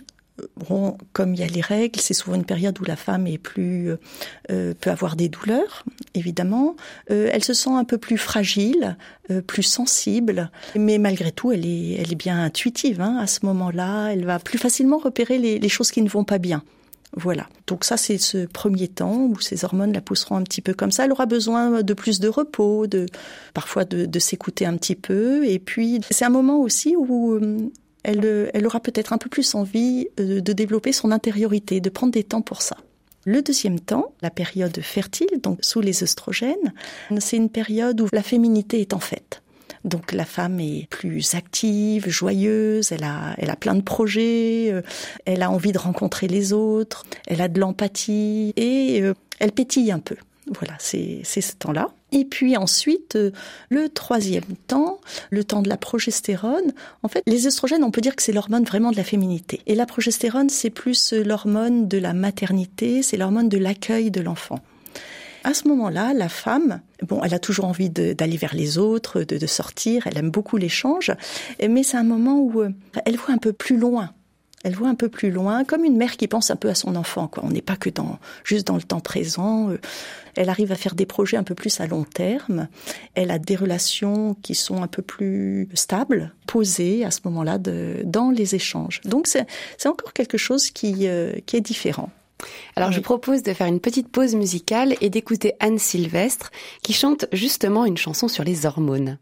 comme 1.13 1.35
il 1.35 1.41
y 1.41 1.43
a 1.43 1.47
les 1.47 1.61
règles, 1.61 2.01
c'est 2.01 2.15
souvent 2.15 2.37
une 2.37 2.45
période 2.45 2.79
où 2.81 2.85
la 2.85 2.97
femme 2.97 3.27
est 3.27 3.39
plus 3.39 3.91
euh, 4.51 4.75
peut 4.81 4.91
avoir 4.91 5.17
des 5.17 5.29
douleurs, 5.29 5.85
évidemment. 6.15 6.77
Euh, 7.11 7.29
elle 7.33 7.43
se 7.43 7.55
sent 7.55 7.71
un 7.71 7.85
peu 7.85 7.99
plus 7.99 8.19
fragile, 8.19 8.97
plus 9.47 9.65
sensible, 9.65 10.51
mais 10.77 10.99
malgré 10.99 11.33
tout, 11.33 11.53
elle 11.53 11.67
est 11.67 11.97
elle 12.01 12.13
est 12.13 12.17
bien 12.17 12.41
intuitive. 12.41 13.01
Hein, 13.01 13.19
à 13.21 13.27
ce 13.27 13.45
moment-là, 13.47 14.09
elle 14.09 14.25
va 14.25 14.39
plus 14.39 14.59
facilement 14.59 14.99
repérer 14.99 15.39
les, 15.39 15.69
choses 15.69 15.91
qui 15.91 16.03
ne 16.03 16.09
vont 16.09 16.25
pas 16.25 16.39
bien. 16.39 16.63
Voilà. 17.17 17.49
Donc 17.67 17.85
ça, 17.85 17.97
c'est 17.97 18.19
ce 18.19 18.47
premier 18.47 18.87
temps 18.87 19.17
où 19.17 19.41
ces 19.41 19.65
hormones 19.65 19.93
la 19.93 20.01
pousseront 20.01 20.37
un 20.37 20.43
petit 20.43 20.61
peu 20.61 20.73
comme 20.75 20.93
ça. 20.93 21.05
Elle 21.05 21.13
aura 21.13 21.27
besoin 21.27 21.83
de 21.83 21.95
plus 21.95 22.21
de 22.21 22.29
repos, 22.29 22.87
de 22.87 23.07
parfois 23.55 23.85
de, 23.85 24.07
de 24.07 24.19
s'écouter 24.19 24.67
un 24.67 24.77
petit 24.77 24.95
peu. 24.95 25.47
Et 25.47 25.59
puis, 25.59 26.01
c'est 26.11 26.25
un 26.25 26.31
moment 26.31 26.59
aussi 26.59 26.95
où 26.97 27.41
elle, 28.09 28.51
elle 28.55 28.67
aura 28.67 28.81
peut-être 28.81 29.13
un 29.13 29.19
peu 29.19 29.29
plus 29.29 29.55
envie 29.55 30.09
euh, 30.19 30.41
de 30.41 30.53
développer 30.53 30.93
son 30.93 31.11
intériorité, 31.11 31.81
de 31.81 31.91
prendre 31.91 32.13
des 32.13 32.25
temps 32.25 32.43
pour 32.43 32.63
ça. 32.63 32.77
Le 33.25 33.43
deuxième 33.43 33.79
temps, 33.79 34.13
la 34.23 34.31
période 34.31 34.81
fertile, 34.81 35.29
donc 35.43 35.59
sous 35.61 35.81
les 35.81 36.03
œstrogènes, 36.03 36.73
c'est 37.19 37.37
une 37.37 37.51
période 37.51 38.01
où 38.01 38.09
la 38.13 38.23
féminité 38.23 38.81
est 38.81 38.95
en 38.95 39.01
fête. 39.01 39.43
Donc 39.85 40.13
la 40.13 40.25
femme 40.25 40.59
est 40.61 40.89
plus 40.89 41.35
active, 41.35 42.09
joyeuse, 42.09 42.91
elle 42.93 43.05
a, 43.05 43.35
elle 43.37 43.51
a 43.51 43.57
plein 43.57 43.75
de 43.75 43.83
projets, 43.83 44.71
euh, 44.73 44.83
elle 45.27 45.43
a 45.43 45.51
envie 45.51 45.73
de 45.73 45.79
rencontrer 45.79 46.29
les 46.29 46.53
autres, 46.55 47.05
elle 47.27 47.43
a 47.43 47.49
de 47.49 47.61
l'empathie 47.61 48.55
et 48.57 49.03
euh, 49.03 49.13
elle 49.39 49.53
pétille 49.53 49.93
un 49.93 50.01
peu. 50.01 50.17
Voilà, 50.59 50.75
c'est 50.79 51.23
ce 51.25 51.53
temps-là. 51.59 51.91
Et 52.13 52.25
puis 52.25 52.57
ensuite, 52.57 53.17
euh, 53.17 53.31
le 53.69 53.89
troisième 53.89 54.57
temps, 54.67 55.01
le 55.31 55.45
temps 55.45 55.63
de 55.63 55.69
la 55.69 55.77
progestérone. 55.77 56.73
En 57.03 57.09
fait, 57.09 57.23
les 57.27 57.47
œstrogènes, 57.47 57.85
on 57.85 57.91
peut 57.91 58.01
dire 58.01 58.17
que 58.17 58.23
c'est 58.23 58.33
l'hormone 58.33 58.65
vraiment 58.65 58.91
de 58.91 58.97
la 58.97 59.05
féminité. 59.05 59.61
Et 59.67 59.75
la 59.75 59.87
progestérone, 59.87 60.49
c'est 60.49 60.71
plus 60.71 61.13
l'hormone 61.13 61.89
de 61.89 61.99
la 61.99 62.15
maternité, 62.15 63.03
c'est 63.03 63.17
l'hormone 63.17 63.49
de 63.49 63.59
l'accueil 63.59 64.11
de 64.11 64.21
l'enfant. 64.21 64.61
À 65.45 65.55
ce 65.55 65.69
moment-là, 65.69 66.15
la 66.15 66.29
femme, 66.29 66.81
bon, 67.03 67.23
elle 67.23 67.33
a 67.33 67.39
toujours 67.39 67.67
envie 67.67 67.91
d'aller 67.91 68.37
vers 68.37 68.55
les 68.55 68.77
autres, 68.77 69.23
de, 69.23 69.39
de 69.39 69.47
sortir, 69.47 70.07
elle 70.07 70.19
aime 70.19 70.31
beaucoup 70.31 70.57
l'échange, 70.57 71.13
mais 71.67 71.83
c'est 71.83 71.97
un 71.97 72.05
moment 72.05 72.39
où 72.41 72.61
euh, 72.61 72.71
elle 73.05 73.17
voit 73.17 73.35
un 73.35 73.39
peu 73.39 73.53
plus 73.53 73.79
loin. 73.79 74.11
Elle 74.69 74.75
voit 74.75 74.89
un 74.89 74.95
peu 74.95 75.09
plus 75.09 75.31
loin, 75.31 75.65
comme 75.65 75.83
une 75.83 75.97
mère 75.97 76.19
qui 76.19 76.29
pense 76.29 76.51
un 76.51 76.57
peu 76.57 76.69
à 76.69 76.75
son 76.75 76.95
enfant. 76.95 77.27
Quoi. 77.27 77.43
On 77.47 77.51
n'est 77.51 77.63
pas 77.63 77.77
que 77.77 77.89
dans 77.89 78.19
juste 78.45 78.67
dans 78.67 78.77
le 78.77 78.83
temps 78.83 79.01
présent. 79.01 79.71
Euh, 79.71 79.81
elle 80.37 80.51
arrive 80.51 80.73
à 80.73 80.75
faire 80.75 80.95
des 80.95 81.07
projets 81.07 81.39
un 81.39 81.43
peu 81.43 81.55
plus 81.55 81.81
à 81.81 81.87
long 81.87 82.05
terme. 82.05 82.69
Elle 83.15 83.31
a 83.31 83.39
des 83.39 83.57
relations 83.57 84.37
qui 84.43 84.55
sont 84.55 84.83
un 84.83 84.87
peu 84.87 85.01
plus 85.01 85.71
stables, 85.73 86.35
posées 86.47 87.03
à 87.03 87.11
ce 87.11 87.21
moment-là 87.25 87.57
dans 87.57 88.31
les 88.31 88.55
échanges. 88.55 89.01
Donc 89.07 89.27
c'est 89.27 89.47
encore 89.87 90.13
quelque 90.13 90.37
chose 90.37 90.71
qui, 90.71 91.09
euh, 91.09 91.33
qui 91.47 91.57
est 91.57 91.63
différent. 91.63 92.11
Alors 92.77 92.91
oui. 92.91 92.95
je 92.95 93.01
propose 93.01 93.43
de 93.43 93.55
faire 93.55 93.69
une 93.69 93.81
petite 93.81 94.09
pause 94.09 94.35
musicale 94.35 94.97
et 95.01 95.09
d'écouter 95.09 95.55
Anne 95.61 95.79
Sylvestre 95.79 96.51
qui 96.83 96.93
chante 96.93 97.25
justement 97.33 97.87
une 97.87 97.97
chanson 97.97 98.29
sur 98.29 98.45
les 98.45 98.67
hormones. 98.67 99.17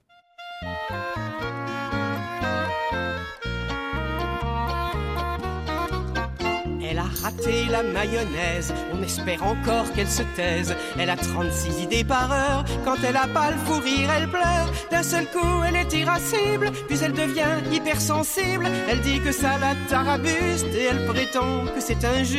La 7.47 7.83
mayonnaise, 7.85 8.75
on 8.93 9.03
espère 9.03 9.45
encore 9.45 9.93
qu'elle 9.93 10.09
se 10.09 10.23
taise. 10.35 10.75
Elle 10.99 11.11
a 11.11 11.17
36 11.17 11.83
idées 11.83 12.03
par 12.03 12.33
heure, 12.33 12.65
quand 12.85 12.97
elle 13.07 13.17
a 13.17 13.29
pas 13.29 13.53
le 13.53 13.57
fou 13.59 13.79
rire, 13.81 14.11
elle 14.17 14.29
pleure. 14.29 14.73
D'un 14.91 15.05
seul 15.05 15.27
coup, 15.27 15.63
elle 15.67 15.77
est 15.77 15.93
irascible, 15.93 16.73
puis 16.89 16.99
elle 17.03 17.13
devient 17.13 17.63
hypersensible. 17.73 18.67
Elle 18.89 19.01
dit 19.01 19.21
que 19.21 19.31
ça 19.31 19.59
la 19.59 19.75
tarabuste 19.89 20.67
et 20.75 20.85
elle 20.91 21.07
prétend 21.07 21.67
que 21.67 21.81
c'est 21.81 22.05
injuste. 22.05 22.37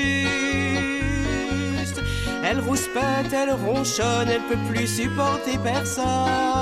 Elle 2.43 2.59
rouspète, 2.59 3.31
elle 3.33 3.53
ronchonne, 3.53 4.27
elle 4.29 4.43
peut 4.49 4.73
plus 4.73 4.87
supporter 4.87 5.57
personne. 5.63 6.56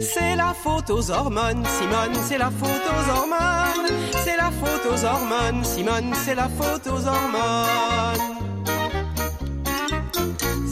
C'est 0.00 0.36
la 0.36 0.54
faute 0.54 0.90
aux 0.90 1.10
hormones, 1.10 1.64
Simone, 1.78 2.14
c'est 2.22 2.38
la 2.38 2.50
faute 2.50 2.68
aux 2.68 3.10
hormones. 3.10 3.90
C'est 4.24 4.36
la 4.36 4.50
faute 4.50 4.92
aux 4.92 5.04
hormones, 5.04 5.64
Simone, 5.64 6.12
c'est 6.24 6.34
la 6.34 6.48
faute 6.48 6.86
aux 6.86 7.06
hormones. 7.06 8.44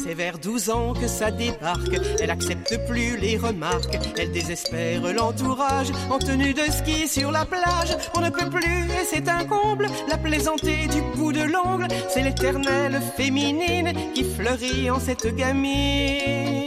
fait 0.02 0.14
vers 0.14 0.38
12 0.38 0.70
ans 0.70 0.92
que 0.94 1.06
ça 1.06 1.30
débarque. 1.30 1.96
Elle 2.20 2.30
accepte 2.30 2.86
plus 2.86 3.16
les 3.16 3.36
remarques. 3.36 3.98
Elle 4.18 4.32
désespère 4.32 5.00
l'entourage. 5.12 5.92
En 6.10 6.18
tenue 6.18 6.54
de 6.54 6.70
ski 6.70 7.08
sur 7.08 7.30
la 7.30 7.44
plage, 7.44 7.96
on 8.14 8.20
ne 8.20 8.30
peut 8.30 8.50
plus 8.50 8.90
et 8.90 9.04
c'est 9.08 9.28
un 9.28 9.44
comble. 9.44 9.86
La 10.08 10.18
plaisanter 10.18 10.86
du 10.88 11.00
bout 11.16 11.32
de 11.32 11.42
l'ongle, 11.42 11.88
c'est 12.08 12.22
l'éternelle 12.22 13.00
féminine 13.16 13.92
qui 14.14 14.24
fleurit 14.24 14.90
en 14.90 14.98
cette 14.98 15.34
gamine. 15.34 16.61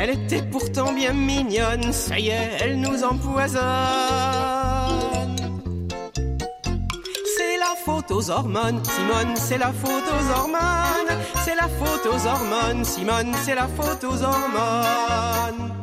Elle 0.00 0.10
était 0.10 0.42
pourtant 0.42 0.92
bien 0.92 1.12
mignonne, 1.12 1.92
ça 1.92 2.20
y 2.20 2.28
est, 2.28 2.58
elle 2.60 2.80
nous 2.80 3.02
empoisonne. 3.02 3.64
C'est 7.36 7.58
la 7.58 7.74
faute 7.84 8.08
aux 8.12 8.30
hormones, 8.30 8.80
Simone, 8.84 9.34
c'est 9.34 9.58
la 9.58 9.72
faute 9.72 10.04
aux 10.06 10.30
hormones. 10.38 11.18
C'est 11.44 11.56
la 11.56 11.66
faute 11.66 12.06
aux 12.06 12.26
hormones, 12.28 12.84
Simone, 12.84 13.34
c'est 13.44 13.56
la 13.56 13.66
faute 13.66 14.04
aux 14.04 14.22
hormones. 14.22 15.77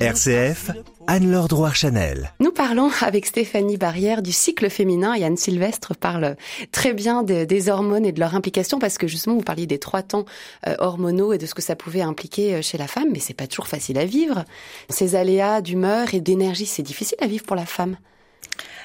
RCF, 0.00 0.72
Anne-Laure 1.06 1.46
Drouard-Chanel. 1.46 2.32
Nous 2.40 2.50
parlons 2.50 2.90
avec 3.00 3.26
Stéphanie 3.26 3.76
Barrière 3.76 4.22
du 4.22 4.32
cycle 4.32 4.68
féminin 4.68 5.14
et 5.14 5.24
Anne 5.24 5.36
Sylvestre 5.36 5.94
parle 5.94 6.34
très 6.72 6.92
bien 6.92 7.22
des 7.22 7.68
hormones 7.68 8.04
et 8.04 8.10
de 8.10 8.18
leur 8.18 8.34
implication 8.34 8.80
parce 8.80 8.98
que 8.98 9.06
justement 9.06 9.36
vous 9.36 9.42
parliez 9.42 9.68
des 9.68 9.78
trois 9.78 10.02
temps 10.02 10.24
euh, 10.66 10.74
hormonaux 10.78 11.32
et 11.32 11.38
de 11.38 11.46
ce 11.46 11.54
que 11.54 11.62
ça 11.62 11.76
pouvait 11.76 12.00
impliquer 12.00 12.56
euh, 12.56 12.62
chez 12.62 12.76
la 12.76 12.88
femme, 12.88 13.08
mais 13.12 13.20
c'est 13.20 13.34
pas 13.34 13.46
toujours 13.46 13.68
facile 13.68 13.96
à 13.96 14.04
vivre. 14.04 14.44
Ces 14.88 15.14
aléas 15.14 15.60
d'humeur 15.60 16.12
et 16.12 16.20
d'énergie, 16.20 16.66
c'est 16.66 16.82
difficile 16.82 17.18
à 17.20 17.28
vivre 17.28 17.44
pour 17.44 17.56
la 17.56 17.66
femme. 17.66 17.96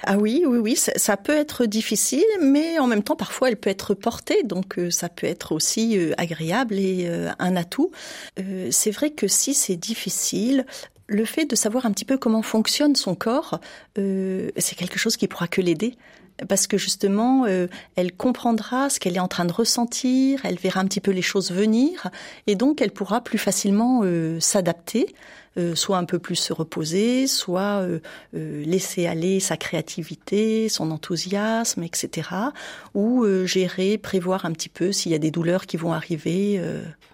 Ah 0.04 0.16
oui, 0.16 0.44
oui, 0.48 0.60
oui, 0.60 0.76
ça, 0.78 1.18
peut 1.18 1.36
être 1.36 1.66
difficile, 1.66 2.24
mais 2.42 2.80
en 2.80 2.88
même 2.88 3.04
temps, 3.04 3.18
parfois, 3.18 3.50
elle 3.50 3.58
peut 3.58 3.70
être 3.70 3.94
portée, 3.94 4.44
donc 4.44 4.80
euh, 4.80 4.90
ça 4.92 5.10
peut 5.10 5.28
être 5.28 5.52
aussi 5.52 6.00
agréable 6.18 6.76
et 6.76 7.10
un 7.38 7.56
atout. 7.58 7.92
c'est 8.70 8.92
vrai 8.92 9.10
que 9.10 9.28
si 9.28 9.54
c'est 9.54 9.76
difficile, 9.76 10.66
le 11.10 11.26
fait 11.26 11.46
de 11.46 11.56
savoir 11.56 11.86
un 11.86 11.92
petit 11.92 12.06
peu 12.06 12.18
comment 12.18 12.42
fonctionne 12.42 12.96
son 12.96 13.16
corps, 13.16 13.60
euh, 13.98 14.50
c'est 14.58 14.76
quelque 14.76 15.00
chose 15.00 15.18
qui 15.18 15.28
pourra 15.28 15.48
que 15.48 15.60
l'aider. 15.60 15.96
Parce 16.48 16.68
que 16.68 16.78
justement, 16.78 17.46
euh, 17.48 17.68
elle 17.98 18.14
comprendra 18.14 18.90
ce 18.90 18.98
qu'elle 19.00 19.18
est 19.18 19.20
en 19.20 19.28
train 19.28 19.44
de 19.44 19.52
ressentir, 19.52 20.40
elle 20.46 20.58
verra 20.58 20.80
un 20.80 20.86
petit 20.86 21.02
peu 21.02 21.12
les 21.12 21.22
choses 21.22 21.52
venir, 21.52 22.08
et 22.48 22.56
donc 22.56 22.82
elle 22.82 22.92
pourra 22.92 23.22
plus 23.22 23.38
facilement 23.38 24.02
euh, 24.04 24.40
s'adapter, 24.40 25.14
soit 25.74 25.98
un 25.98 26.06
peu 26.06 26.20
plus 26.20 26.38
se 26.38 26.54
reposer, 26.54 27.28
soit 27.28 27.86
laisser 28.32 29.08
aller 29.08 29.42
sa 29.42 29.58
créativité, 29.58 30.70
son 30.70 30.90
enthousiasme, 30.90 31.84
etc. 31.84 32.30
Ou 32.94 33.26
gérer, 33.46 33.98
prévoir 33.98 34.46
un 34.46 34.54
petit 34.54 34.70
peu 34.70 34.94
s'il 34.94 35.12
y 35.12 35.16
a 35.16 35.18
des 35.18 35.32
douleurs 35.32 35.66
qui 35.66 35.76
vont 35.76 35.92
arriver 35.92 36.62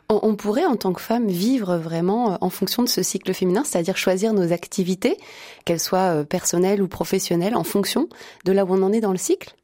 on, 0.10 0.36
pourrait 0.36 0.66
en 0.66 0.76
tant 0.76 0.94
que 0.94 1.02
femme 1.02 1.28
vivre 1.28 1.78
vraiment 1.78 2.34
euh, 2.34 2.38
en 2.42 2.50
fonction 2.50 2.84
de 2.84 2.90
ce 2.90 3.04
cycle 3.04 3.34
féminin, 3.34 3.64
c'est-à-dire 3.64 3.98
choisir 3.98 4.34
nos 4.34 4.52
activités, 4.52 5.18
qu'elles 5.66 5.80
soient 5.80 6.20
euh, 6.20 6.24
personnelles 6.24 6.82
ou 6.82 6.88
professionnelles, 6.88 7.56
en 7.56 7.64
fonction 7.64 8.08
de 8.46 8.52
là 8.52 8.66
où 8.66 8.74
on 8.74 8.84
en 8.84 8.92
est 8.92 9.02
dans 9.02 9.12
le 9.12 9.18
cycle 9.18 9.56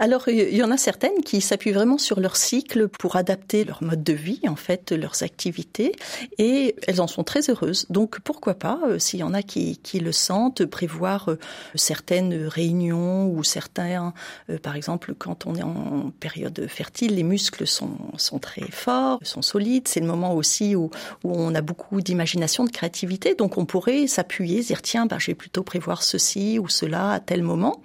alors, 0.00 0.28
il 0.28 0.56
y 0.56 0.62
en 0.62 0.70
a 0.70 0.78
certaines 0.78 1.22
qui 1.22 1.42
s'appuient 1.42 1.72
vraiment 1.72 1.98
sur 1.98 2.20
leur 2.20 2.34
cycle 2.34 2.88
pour 2.88 3.16
adapter 3.16 3.64
leur 3.64 3.82
mode 3.82 4.02
de 4.02 4.14
vie, 4.14 4.40
en 4.48 4.56
fait, 4.56 4.92
leurs 4.92 5.22
activités, 5.22 5.92
et 6.38 6.74
elles 6.86 7.02
en 7.02 7.06
sont 7.06 7.22
très 7.22 7.50
heureuses. 7.50 7.84
Donc, 7.90 8.18
pourquoi 8.20 8.54
pas, 8.54 8.80
euh, 8.86 8.98
s'il 8.98 9.20
y 9.20 9.22
en 9.22 9.34
a 9.34 9.42
qui, 9.42 9.78
le 10.00 10.12
sentent, 10.12 10.64
prévoir 10.64 11.28
euh, 11.28 11.38
certaines 11.74 12.46
réunions 12.46 13.28
ou 13.28 13.44
certains, 13.44 14.14
euh, 14.48 14.56
par 14.56 14.74
exemple, 14.74 15.14
quand 15.18 15.44
on 15.44 15.54
est 15.54 15.62
en 15.62 16.10
période 16.18 16.66
fertile, 16.66 17.16
les 17.16 17.22
muscles 17.22 17.66
sont, 17.66 17.98
sont 18.16 18.38
très 18.38 18.70
forts, 18.70 19.18
sont 19.22 19.42
solides. 19.42 19.86
C'est 19.86 20.00
le 20.00 20.06
moment 20.06 20.32
aussi 20.34 20.74
où, 20.76 20.90
où 21.24 21.34
on 21.34 21.54
a 21.54 21.60
beaucoup 21.60 22.00
d'imagination, 22.00 22.64
de 22.64 22.70
créativité. 22.70 23.34
Donc, 23.34 23.58
on 23.58 23.66
pourrait 23.66 24.06
s'appuyer, 24.06 24.62
dire 24.62 24.80
tiens, 24.80 25.04
ben, 25.04 25.18
je 25.18 25.26
vais 25.26 25.34
plutôt 25.34 25.62
prévoir 25.62 26.02
ceci 26.02 26.58
ou 26.58 26.70
cela 26.70 27.10
à 27.10 27.20
tel 27.20 27.42
moment. 27.42 27.82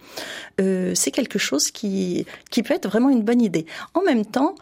C'est 0.58 1.12
quelque 1.12 1.38
chose 1.38 1.65
qui 1.72 2.26
qui, 2.50 2.64
peut 2.64 2.74
être 2.74 2.88
vraiment 2.88 3.10
une 3.10 3.24
bonne 3.24 3.42
idée. 3.42 3.66
En 3.94 4.02
même 4.02 4.26
temps, 4.26 4.56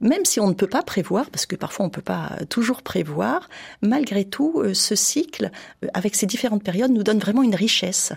même 0.00 0.24
si 0.24 0.38
on 0.40 0.48
ne 0.48 0.54
peut 0.54 0.68
pas 0.68 0.82
prévoir, 0.82 1.30
parce 1.30 1.46
que 1.46 1.56
parfois 1.56 1.84
on 1.84 1.88
ne 1.88 1.92
peut 1.92 2.02
pas 2.02 2.30
toujours 2.48 2.82
prévoir, 2.82 3.48
malgré 3.82 4.24
tout, 4.24 4.60
euh, 4.60 4.74
ce 4.74 4.94
cycle, 4.94 5.50
euh, 5.84 5.88
avec 5.94 6.14
ces 6.14 6.26
différentes 6.26 6.62
périodes, 6.62 6.92
nous 6.92 7.02
donne 7.02 7.18
vraiment 7.18 7.42
une 7.42 7.54
richesse. 7.54 8.12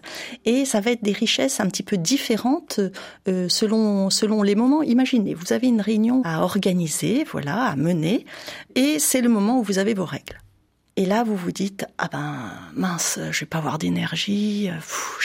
Et 0.46 0.66
ça 0.66 0.80
va 0.80 0.92
être 0.92 1.04
des 1.04 1.12
richesses 1.12 1.60
un 1.60 1.68
petit 1.68 1.84
peu 1.84 1.98
différentes 1.98 2.80
euh, 3.28 3.50
selon, 3.50 4.10
selon 4.10 4.44
les 4.44 4.56
moments. 4.56 4.84
Imaginez, 4.84 5.34
vous 5.34 5.54
avez 5.54 5.68
une 5.68 5.82
réunion 5.82 6.22
à 6.24 6.42
organiser, 6.42 7.26
voilà, 7.32 7.64
à 7.64 7.76
mener, 7.76 8.26
et 8.76 9.00
c'est 9.00 9.22
le 9.22 9.30
moment 9.30 9.60
où 9.60 9.64
vous 9.64 9.80
avez 9.80 9.94
vos 9.94 10.06
règles. 10.06 10.38
Et 10.98 11.06
là, 11.06 11.24
vous 11.24 11.36
vous 11.36 11.52
dites, 11.52 11.86
ah 11.98 12.10
ben, 12.12 12.52
mince, 12.76 13.18
je 13.32 13.40
vais 13.40 13.46
pas 13.46 13.60
avoir 13.60 13.78
d'énergie, 13.78 14.70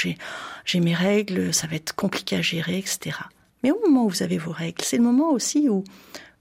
j'ai, 0.01 0.17
j'ai 0.65 0.81
mes 0.81 0.95
règles, 0.95 1.53
ça 1.53 1.67
va 1.67 1.75
être 1.75 1.95
compliqué 1.95 2.37
à 2.37 2.43
gérer, 2.43 2.79
etc. 2.79 3.19
Mais 3.63 3.73
au 3.73 3.81
moment 3.81 4.05
où 4.05 4.09
vous 4.09 4.23
avez 4.23 4.39
vos 4.39 4.53
règles, 4.53 4.83
c'est 4.83 4.97
le 4.97 5.03
moment 5.03 5.33
aussi 5.33 5.69
où, 5.69 5.83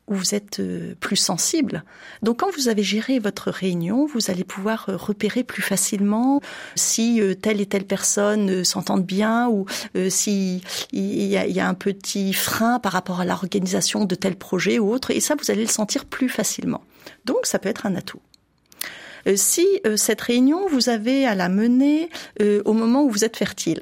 où 0.08 0.13
vous 0.13 0.36
êtes 0.36 0.60
euh, 0.60 0.94
plus 1.00 1.15
sensible. 1.15 1.84
Donc 2.22 2.39
quand 2.39 2.51
vous 2.55 2.67
avez 2.67 2.84
géré 2.84 3.20
votre 3.20 3.50
réunion, 3.50 4.05
vous 4.05 4.29
allez 4.29 4.44
pouvoir 4.44 4.86
euh, 4.89 4.98
repérer 4.98 5.44
plus 5.44 5.62
facilement 5.62 6.41
si 6.75 7.22
euh, 7.22 7.34
telle 7.34 7.62
et 7.62 7.65
telle 7.65 7.86
personne 7.86 8.63
s'entendent 8.63 9.05
bien 9.05 9.50
ou 9.50 9.65
si 10.10 10.62
y, 10.94 11.00
y 11.00 11.60
a 11.60 11.67
un 11.67 11.74
petit 11.74 12.34
frein 12.34 12.79
par 12.79 12.91
rapport 12.91 13.20
à 13.20 13.25
l'organisation 13.25 14.05
de 14.05 14.15
tel 14.15 14.36
projet 14.36 14.79
ou 14.79 14.91
autre. 14.91 15.12
Et 15.12 15.20
ça, 15.20 15.36
vous 15.36 15.51
allez 15.51 15.63
le 15.63 15.70
sentir 15.70 16.05
plus 16.05 16.29
facilement. 16.29 16.84
Donc 17.25 17.46
ça 17.46 17.60
peut 17.60 17.70
être 17.70 17.86
un 17.86 17.96
atout. 17.96 18.20
Si 19.36 19.65
cette 19.96 20.22
réunion, 20.22 20.67
vous 20.67 20.89
avez 20.89 21.25
à 21.25 21.36
la 21.36 21.50
mener 21.50 22.10
au 22.39 22.74
moment 22.74 23.03
où 23.03 23.10
vous 23.10 23.24
êtes 23.24 23.38
fertile, 23.38 23.82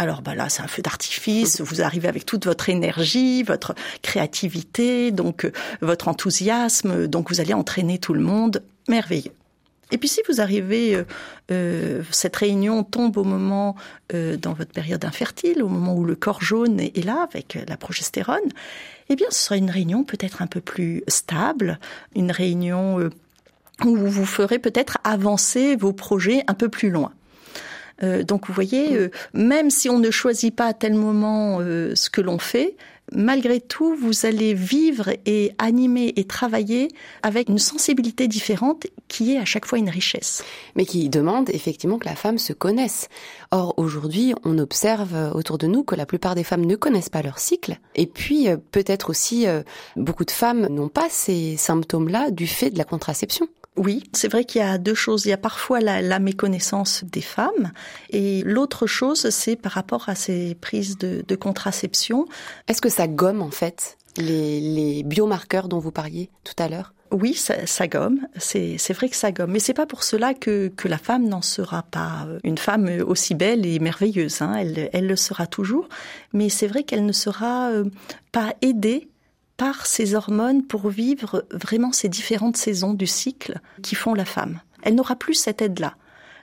alors 0.00 0.22
bah 0.22 0.34
là, 0.34 0.48
c'est 0.48 0.62
un 0.62 0.66
feu 0.66 0.80
d'artifice. 0.80 1.60
Vous 1.60 1.82
arrivez 1.82 2.08
avec 2.08 2.24
toute 2.24 2.46
votre 2.46 2.70
énergie, 2.70 3.42
votre 3.42 3.74
créativité, 4.00 5.10
donc 5.10 5.44
euh, 5.44 5.52
votre 5.82 6.08
enthousiasme. 6.08 7.06
Donc 7.06 7.28
vous 7.30 7.42
allez 7.42 7.52
entraîner 7.52 7.98
tout 7.98 8.14
le 8.14 8.20
monde. 8.20 8.62
Merveilleux. 8.88 9.32
Et 9.92 9.98
puis 9.98 10.08
si 10.08 10.22
vous 10.26 10.40
arrivez, 10.40 10.94
euh, 10.94 11.04
euh, 11.50 12.02
cette 12.12 12.34
réunion 12.36 12.82
tombe 12.82 13.18
au 13.18 13.24
moment 13.24 13.76
dans 14.12 14.54
votre 14.54 14.72
période 14.72 15.04
infertile, 15.04 15.62
au 15.62 15.68
moment 15.68 15.94
où 15.94 16.04
le 16.04 16.16
corps 16.16 16.42
jaune 16.42 16.80
est, 16.80 17.04
là 17.04 17.22
avec 17.22 17.58
la 17.68 17.76
progestérone, 17.76 18.38
eh 19.10 19.16
bien 19.16 19.26
ce 19.30 19.44
sera 19.44 19.56
une 19.56 19.70
réunion 19.70 20.02
peut-être 20.02 20.40
un 20.40 20.46
peu 20.46 20.60
plus 20.60 21.04
stable, 21.06 21.78
une 22.16 22.32
réunion 22.32 23.10
où 23.84 23.96
vous 23.96 24.26
ferez 24.26 24.58
peut-être 24.58 24.98
avancer 25.04 25.76
vos 25.76 25.92
projets 25.92 26.44
un 26.46 26.54
peu 26.54 26.68
plus 26.68 26.90
loin. 26.90 27.12
Euh, 28.02 28.22
donc 28.22 28.46
vous 28.46 28.54
voyez, 28.54 28.96
euh, 28.96 29.10
même 29.34 29.70
si 29.70 29.88
on 29.88 29.98
ne 29.98 30.10
choisit 30.10 30.54
pas 30.54 30.66
à 30.66 30.74
tel 30.74 30.94
moment 30.94 31.58
euh, 31.60 31.94
ce 31.94 32.10
que 32.10 32.20
l'on 32.20 32.38
fait, 32.38 32.76
malgré 33.12 33.60
tout, 33.60 33.94
vous 33.94 34.24
allez 34.24 34.54
vivre 34.54 35.10
et 35.26 35.52
animer 35.58 36.12
et 36.16 36.24
travailler 36.24 36.88
avec 37.22 37.48
une 37.48 37.58
sensibilité 37.58 38.28
différente 38.28 38.86
qui 39.08 39.34
est 39.34 39.38
à 39.38 39.44
chaque 39.44 39.66
fois 39.66 39.78
une 39.78 39.90
richesse. 39.90 40.44
Mais 40.76 40.86
qui 40.86 41.08
demande 41.08 41.50
effectivement 41.50 41.98
que 41.98 42.06
la 42.06 42.14
femme 42.14 42.38
se 42.38 42.52
connaisse. 42.52 43.08
Or, 43.50 43.74
aujourd'hui, 43.78 44.32
on 44.44 44.58
observe 44.58 45.32
autour 45.34 45.58
de 45.58 45.66
nous 45.66 45.82
que 45.82 45.96
la 45.96 46.06
plupart 46.06 46.36
des 46.36 46.44
femmes 46.44 46.64
ne 46.64 46.76
connaissent 46.76 47.08
pas 47.08 47.22
leur 47.22 47.40
cycle. 47.40 47.80
Et 47.96 48.06
puis, 48.06 48.46
peut-être 48.70 49.10
aussi, 49.10 49.46
beaucoup 49.96 50.24
de 50.24 50.30
femmes 50.30 50.68
n'ont 50.68 50.88
pas 50.88 51.08
ces 51.10 51.56
symptômes-là 51.56 52.30
du 52.30 52.46
fait 52.46 52.70
de 52.70 52.78
la 52.78 52.84
contraception. 52.84 53.48
Oui, 53.80 54.04
c'est 54.12 54.30
vrai 54.30 54.44
qu'il 54.44 54.60
y 54.60 54.64
a 54.64 54.76
deux 54.76 54.92
choses. 54.92 55.24
Il 55.24 55.30
y 55.30 55.32
a 55.32 55.38
parfois 55.38 55.80
la, 55.80 56.18
méconnaissance 56.18 57.02
des 57.02 57.22
femmes 57.22 57.72
et 58.10 58.42
l'autre 58.44 58.86
chose, 58.86 59.30
c'est 59.30 59.56
par 59.56 59.72
rapport 59.72 60.10
à 60.10 60.14
ces 60.14 60.54
prises 60.54 60.98
de, 60.98 61.34
contraception. 61.34 62.26
Est-ce 62.68 62.82
que 62.82 62.90
ça 62.90 63.08
gomme 63.08 63.40
en 63.40 63.50
fait 63.50 63.96
les, 64.18 65.02
biomarqueurs 65.02 65.66
dont 65.66 65.78
vous 65.78 65.92
parliez 65.92 66.28
tout 66.44 66.62
à 66.62 66.68
l'heure? 66.68 66.92
Oui, 67.10 67.32
ça, 67.32 67.88
gomme. 67.88 68.20
C'est, 68.36 68.76
vrai 68.92 69.08
que 69.08 69.16
ça 69.16 69.32
gomme. 69.32 69.52
Mais 69.52 69.60
c'est 69.60 69.72
pas 69.72 69.86
pour 69.86 70.02
cela 70.02 70.34
que, 70.34 70.70
la 70.84 70.98
femme 70.98 71.26
n'en 71.26 71.40
sera 71.40 71.82
pas 71.82 72.28
une 72.44 72.58
femme 72.58 73.02
aussi 73.06 73.34
belle 73.34 73.64
et 73.64 73.78
merveilleuse. 73.78 74.42
Hein. 74.42 74.56
Elle, 74.56 74.90
elle 74.92 75.06
le 75.06 75.16
sera 75.16 75.46
toujours. 75.46 75.88
Mais 76.34 76.50
c'est 76.50 76.66
vrai 76.66 76.82
qu'elle 76.82 77.06
ne 77.06 77.12
sera 77.12 77.70
euh, 77.70 77.84
pas 78.30 78.52
aidée 78.60 79.08
par 79.60 79.84
ces 79.84 80.14
hormones 80.14 80.62
pour 80.62 80.88
vivre 80.88 81.44
vraiment 81.50 81.92
ces 81.92 82.08
différentes 82.08 82.56
saisons 82.56 82.94
du 82.94 83.06
cycle 83.06 83.60
qui 83.82 83.94
font 83.94 84.14
la 84.14 84.24
femme. 84.24 84.62
Elle 84.82 84.94
n'aura 84.94 85.16
plus 85.16 85.34
cette 85.34 85.60
aide-là. 85.60 85.96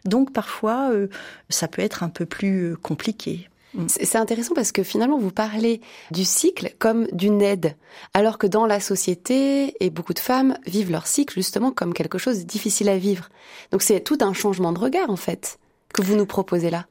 Donc 0.05 0.31
parfois, 0.31 0.91
euh, 0.91 1.07
ça 1.49 1.67
peut 1.67 1.81
être 1.81 2.03
un 2.03 2.09
peu 2.09 2.27
plus 2.27 2.73
euh, 2.73 2.75
compliqué. 2.75 3.49
Mm. 3.73 3.85
C'est 3.87 4.19
intéressant 4.19 4.53
parce 4.53 4.71
que 4.71 4.83
finalement, 4.83 5.17
vous 5.17 5.31
parlez 5.31 5.81
du 6.11 6.25
cycle 6.25 6.75
comme 6.77 7.07
d'une 7.11 7.41
aide, 7.41 7.75
alors 8.13 8.37
que 8.37 8.45
dans 8.45 8.67
la 8.67 8.79
société, 8.79 9.73
et 9.83 9.89
beaucoup 9.89 10.13
de 10.13 10.19
femmes 10.19 10.55
vivent 10.67 10.91
leur 10.91 11.07
cycle 11.07 11.33
justement 11.33 11.71
comme 11.71 11.95
quelque 11.95 12.19
chose 12.19 12.37
de 12.37 12.43
difficile 12.43 12.87
à 12.87 12.99
vivre. 12.99 13.29
Donc 13.71 13.81
c'est 13.81 13.99
tout 13.99 14.19
un 14.21 14.33
changement 14.33 14.73
de 14.73 14.79
regard 14.79 15.09
en 15.09 15.15
fait 15.15 15.57
que 15.91 16.03
vous 16.03 16.15
nous 16.15 16.27
proposez 16.27 16.69
là. 16.69 16.85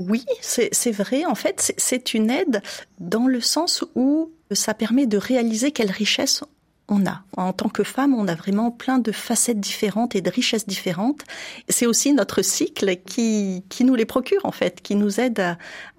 Oui, 0.00 0.24
c'est 0.40 0.92
vrai. 0.92 1.24
En 1.24 1.34
fait, 1.34 1.74
c'est 1.76 2.14
une 2.14 2.30
aide 2.30 2.62
dans 3.00 3.26
le 3.26 3.40
sens 3.40 3.84
où 3.94 4.30
ça 4.52 4.74
permet 4.74 5.06
de 5.06 5.18
réaliser 5.18 5.72
quelle 5.72 5.90
richesse 5.90 6.42
on 6.88 7.04
a. 7.06 7.22
En 7.36 7.52
tant 7.52 7.68
que 7.68 7.82
femme, 7.82 8.14
on 8.14 8.28
a 8.28 8.34
vraiment 8.34 8.70
plein 8.70 8.98
de 8.98 9.12
facettes 9.12 9.60
différentes 9.60 10.14
et 10.14 10.20
de 10.20 10.30
richesses 10.30 10.66
différentes. 10.66 11.22
C'est 11.68 11.86
aussi 11.86 12.12
notre 12.12 12.42
cycle 12.42 12.96
qui, 12.96 13.62
qui 13.68 13.84
nous 13.84 13.94
les 13.94 14.06
procure, 14.06 14.44
en 14.44 14.52
fait, 14.52 14.80
qui 14.80 14.94
nous 14.94 15.20
aide 15.20 15.40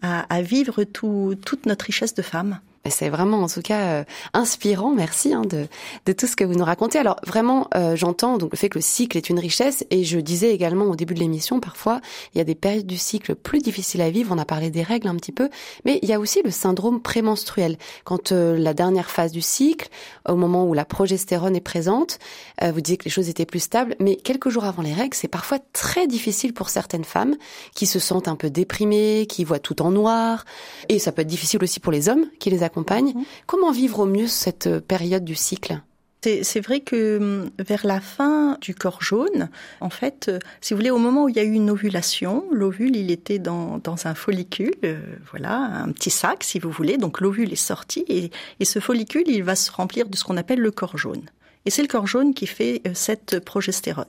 à, 0.02 0.36
à, 0.36 0.42
vivre 0.42 0.84
toute 0.84 1.66
notre 1.66 1.86
richesse 1.86 2.16
de 2.16 2.22
femme. 2.22 2.60
C'est 2.90 3.10
vraiment 3.10 3.42
en 3.42 3.48
tout 3.48 3.62
cas 3.62 3.80
euh, 3.80 4.04
inspirant, 4.34 4.92
merci 4.92 5.34
hein, 5.34 5.42
de, 5.42 5.68
de, 6.06 6.14
tout 6.14 6.28
ce 6.28 6.36
que 6.36 6.44
vous 6.44 6.54
nous 6.54 6.64
racontez. 6.66 6.98
Alors 6.98 7.18
vraiment, 7.26 7.68
euh, 7.76 7.96
j'entends 7.96 8.38
donc 8.38 8.52
le 8.52 8.58
fait 8.58 8.70
que 8.70 8.78
le 8.78 8.84
cycle 8.84 9.18
est 9.18 9.30
une 9.30 9.40
richesse. 9.40 9.86
Et 9.90 10.04
je 10.04 10.20
disais 10.20 10.54
également 10.54 10.86
au 10.86 10.96
début 10.96 11.14
de 11.14 11.20
l'émission, 11.20 11.60
parfois 11.60 12.02
il 12.34 12.38
y 12.38 12.42
a 12.42 12.44
des 12.44 12.56
périodes 12.56 12.86
du 12.86 12.98
cycle 12.98 13.36
plus 13.36 13.60
difficiles 13.60 14.02
à 14.02 14.10
vivre, 14.10 14.34
on 14.34 14.38
a 14.38 14.46
parlé 14.46 14.70
des 14.70 14.84
règles 14.84 15.08
un 15.08 15.16
petit 15.16 15.32
peu, 15.32 15.50
mais 15.86 16.00
il 16.02 16.10
y 16.10 16.14
a 16.14 16.20
aussi 16.20 16.42
le 16.44 16.52
syndrome 16.52 17.02
prémenstruel. 17.02 17.78
Quand 18.04 18.32
euh, 18.32 18.58
la 18.58 18.74
dernière 18.74 19.10
phase 19.10 19.32
du 19.32 19.42
cycle, 19.42 19.90
au 20.28 20.36
moment 20.36 20.66
où 20.66 20.74
la 20.74 20.86
progestérone 20.86 21.56
est 21.56 21.62
présente, 21.62 22.20
vous 22.62 22.82
disiez 22.82 22.98
que 22.98 23.06
les 23.06 23.12
choses 23.12 23.30
étaient 23.30 23.46
plus 23.46 23.60
stables, 23.60 23.96
mais 24.00 24.16
quelques 24.16 24.50
jours 24.50 24.66
avant 24.66 24.84
les 24.84 24.94
règles, 24.94 25.16
c'est 25.16 25.28
parfois 25.28 25.60
très 25.74 26.08
difficile 26.08 26.54
pour 26.54 26.70
certaines 26.70 27.04
femmes 27.04 27.36
qui 27.76 27.86
se 27.86 28.00
sentent 28.00 28.28
un 28.28 28.36
peu 28.36 28.50
déprimées, 28.50 29.26
qui 29.28 29.44
voient 29.44 29.60
tout 29.60 29.82
en 29.82 29.92
noir, 29.92 30.46
et 30.90 31.00
ça 31.00 31.12
peut 31.12 31.22
être 31.22 31.28
difficile 31.28 31.64
aussi 31.64 31.80
pour 31.80 31.92
les 31.92 32.10
hommes 32.10 32.26
qui 32.40 32.50
les 32.50 32.64
accompagnent 32.64 32.79
Mhm. 33.14 33.24
Comment 33.46 33.72
vivre 33.72 34.00
au 34.00 34.06
mieux 34.06 34.28
cette 34.28 34.68
euh, 34.68 34.80
période 34.80 35.26
du 35.26 35.36
cycle? 35.36 35.82
C'est 36.22 36.60
vrai 36.60 36.82
que 36.82 37.18
hum, 37.18 37.50
vers 37.60 37.86
la 37.86 38.02
fin 38.02 38.58
du 38.60 38.76
corps 38.76 39.02
jaune, 39.02 39.50
en 39.80 39.90
fait, 39.90 40.28
euh, 40.28 40.40
si 40.60 40.74
vous 40.74 40.80
voulez, 40.80 40.92
au 40.92 40.98
moment 40.98 41.24
où 41.24 41.30
il 41.30 41.36
y 41.38 41.40
a 41.40 41.44
eu 41.44 41.54
une 41.54 41.70
ovulation, 41.70 42.44
l'ovule, 42.52 42.98
il 42.98 43.10
était 43.10 43.40
dans, 43.40 43.78
dans 43.78 44.06
un 44.06 44.16
follicule, 44.16 44.74
euh, 44.84 45.00
voilà, 45.32 45.56
un 45.56 45.90
petit 45.94 46.10
sac, 46.10 46.44
si 46.44 46.60
vous 46.60 46.72
voulez. 46.72 46.98
Donc 46.98 47.22
l'ovule 47.22 47.54
est 47.54 47.56
sorti 47.56 48.04
et, 48.10 48.32
et 48.60 48.66
ce 48.66 48.80
follicule, 48.80 49.24
il 49.28 49.44
va 49.44 49.56
se 49.56 49.72
remplir 49.72 50.10
de 50.10 50.18
ce 50.18 50.26
qu'on 50.26 50.36
appelle 50.36 50.60
le 50.60 50.72
corps 50.72 50.98
jaune. 50.98 51.24
Et 51.66 51.70
c'est 51.70 51.82
le 51.82 51.88
corps 51.88 52.08
jaune 52.08 52.34
qui 52.34 52.48
fait 52.48 52.82
euh, 52.88 52.92
cette 52.94 53.40
progestérone. 53.40 54.06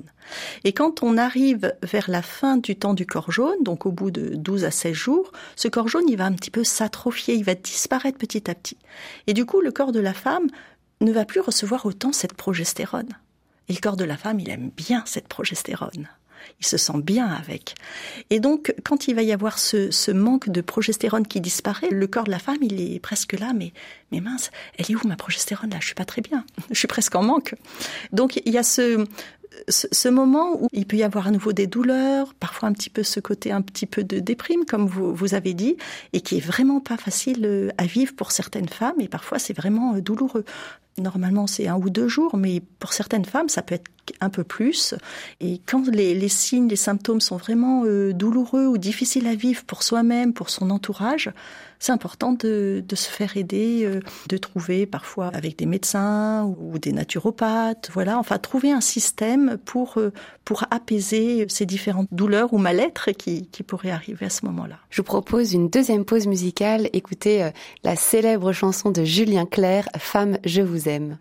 Et 0.65 0.73
quand 0.73 1.03
on 1.03 1.19
arrive 1.19 1.75
vers 1.83 2.09
la 2.11 2.23
fin 2.23 2.57
du 2.57 2.77
temps 2.77 2.95
du 2.95 3.07
corps 3.07 3.33
jaune, 3.33 3.63
donc 3.63 3.87
au 3.87 3.91
bout 3.91 4.11
de 4.11 4.35
12 4.37 4.65
à 4.65 4.71
16 4.71 4.93
jours, 4.93 5.33
ce 5.57 5.69
corps 5.69 5.89
jaune, 5.89 6.09
il 6.09 6.17
va 6.17 6.27
un 6.27 6.33
petit 6.33 6.51
peu 6.51 6.65
s'atrophier, 6.65 7.35
il 7.35 7.45
va 7.45 7.55
disparaître 7.55 8.19
petit 8.19 8.51
à 8.51 8.55
petit. 8.55 8.79
Et 9.27 9.35
du 9.35 9.45
coup, 9.47 9.61
le 9.61 9.73
corps 9.73 9.93
de 9.93 10.01
la 10.01 10.15
femme 10.15 10.47
ne 11.01 11.13
va 11.13 11.25
plus 11.25 11.41
recevoir 11.41 11.87
autant 11.87 12.13
cette 12.13 12.35
progestérone. 12.35 13.09
Et 13.69 13.73
le 13.73 13.81
corps 13.81 13.97
de 13.97 14.05
la 14.05 14.17
femme, 14.17 14.41
il 14.41 14.51
aime 14.51 14.71
bien 14.77 15.03
cette 15.07 15.29
progestérone 15.29 16.09
il 16.61 16.67
se 16.67 16.77
sent 16.77 17.01
bien 17.03 17.27
avec. 17.27 17.75
Et 18.31 18.41
donc, 18.41 18.75
quand 18.85 19.09
il 19.09 19.15
va 19.15 19.23
y 19.23 19.33
avoir 19.33 19.59
ce, 19.59 20.11
manque 20.11 20.49
de 20.49 20.61
progestérone 20.61 21.27
qui 21.27 21.41
disparaît, 21.41 21.91
le 21.91 22.07
corps 22.07 22.25
de 22.25 22.31
la 22.31 22.39
femme, 22.39 22.59
il 22.63 22.81
est 22.81 22.99
presque 22.99 23.33
là, 23.33 23.53
mais, 23.55 23.73
mais 24.13 24.21
mince, 24.21 24.51
elle 24.79 24.91
est 24.91 24.95
où 24.95 25.07
ma 25.07 25.17
progestérone 25.17 25.71
là? 25.71 25.79
Je 25.81 25.87
suis 25.87 25.95
pas 25.95 26.05
très 26.05 26.23
bien, 26.23 26.45
je 26.71 26.79
suis 26.79 26.89
presque 26.89 27.15
en 27.15 27.23
manque. 27.23 27.55
Donc, 28.13 28.41
il 28.45 28.53
y 28.53 28.59
a 28.59 28.63
ce, 28.63 29.07
ce 29.69 30.09
moment 30.09 30.63
où 30.63 30.69
il 30.73 30.87
peut 30.87 30.97
y 30.97 31.03
avoir 31.03 31.29
à 31.29 31.31
nouveau 31.31 31.53
des 31.53 31.67
douleurs, 31.67 32.35
parfois 32.35 32.69
un 32.69 32.73
petit 32.73 32.91
peu 32.91 33.03
ce 33.03 33.21
côté 33.21 33.53
un 33.53 33.63
petit 33.63 33.87
peu 33.87 34.05
de 34.05 34.19
déprime, 34.19 34.65
comme 34.65 34.87
vous, 34.87 35.15
vous 35.15 35.35
avez 35.35 35.55
dit, 35.55 35.77
et 36.13 36.21
qui 36.21 36.37
est 36.37 36.45
vraiment 36.45 36.81
pas 36.81 36.97
facile 36.97 37.45
euh, 37.45 37.71
à 37.79 37.87
vivre 37.87 38.15
pour 38.15 38.33
certaines 38.33 38.69
femmes, 38.69 39.01
et 39.01 39.09
parfois 39.09 39.39
c'est 39.39 39.53
vraiment 39.55 39.95
euh, 39.95 40.01
douloureux. 40.01 40.45
Normalement, 40.99 41.47
c'est 41.47 41.67
un 41.69 41.77
ou 41.77 41.89
deux 41.89 42.09
jours, 42.09 42.37
mais 42.37 42.61
pour 42.79 42.93
certaines 42.93 43.25
femmes, 43.25 43.49
ça 43.49 43.63
peut 43.63 43.77
être 43.77 43.91
un 44.21 44.29
peu 44.29 44.45
plus. 44.45 44.95
Et 45.41 45.61
quand 45.65 45.87
les, 45.89 46.29
signes, 46.29 46.69
les 46.69 46.77
symptômes 46.77 47.21
sont 47.21 47.37
vraiment 47.37 47.85
euh, 47.85 48.13
douloureux 48.13 48.67
ou 48.67 48.77
difficiles 48.77 49.27
à 49.27 49.35
vivre 49.35 49.65
pour 49.65 49.83
soi-même, 49.83 50.35
pour 50.35 50.51
son 50.51 50.69
entourage, 50.71 51.31
c'est 51.81 51.93
important 51.93 52.33
de, 52.33 52.85
se 52.95 53.09
faire 53.09 53.37
aider, 53.37 53.83
euh, 53.85 54.01
de 54.29 54.37
trouver 54.37 54.87
parfois 54.87 55.29
avec 55.29 55.59
des 55.59 55.67
médecins 55.67 56.45
ou 56.45 56.79
des 56.79 56.93
naturopathes, 56.93 57.91
voilà, 57.93 58.19
enfin 58.19 58.39
trouver 58.39 58.71
un 58.71 58.81
système 58.81 59.59
pour 59.65 59.99
euh, 59.99 60.13
pour 60.45 60.65
apaiser 60.71 61.47
ces 61.49 61.67
différentes 61.67 62.09
douleurs 62.13 62.53
ou 62.53 62.59
mal-être 62.59 63.11
qui, 63.13 63.47
qui 63.47 63.63
pourraient 63.63 63.91
arriver 63.91 64.27
à 64.27 64.31
ce 64.31 64.45
moment-là. 64.47 64.77
Je 64.91 65.01
vous 65.01 65.07
propose 65.07 65.53
une 65.55 65.69
deuxième 65.69 66.05
pause 66.05 66.27
musicale. 66.27 66.89
Écoutez 66.93 67.51
la 67.85 67.97
célèbre 67.97 68.53
chanson 68.53 68.91
de 68.91 69.05
Julien 69.05 69.47
Clerc, 69.47 69.89
Femme, 69.99 70.39
je 70.45 70.63
vous 70.63 70.89
aime. 70.89 71.19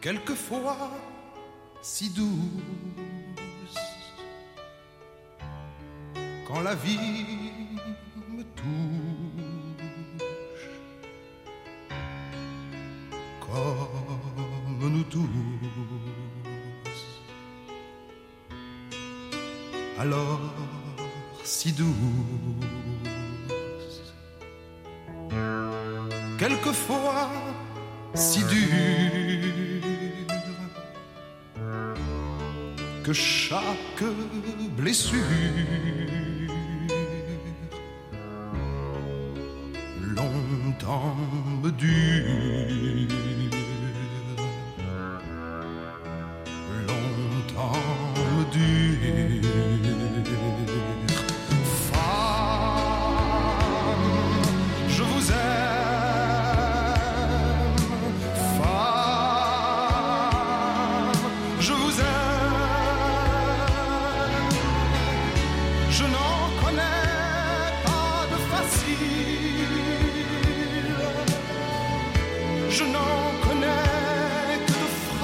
Quelquefois 0.00 0.90
si 1.82 2.10
douce. 2.10 2.30
Quand 6.46 6.60
la 6.60 6.74
vie 6.74 7.24
me 8.28 8.42
touche, 8.60 9.56
comme 13.40 14.80
nous 14.80 15.04
tous, 15.04 15.28
alors 19.98 20.40
si 21.44 21.72
douce. 21.72 21.94
Quelquefois 26.38 27.30
si 28.14 28.44
dure 28.44 29.45
que 33.06 33.12
chaque 33.12 34.02
blessure 34.76 35.16
longtemps 40.16 41.14
me 41.62 41.70
dure, 41.70 43.06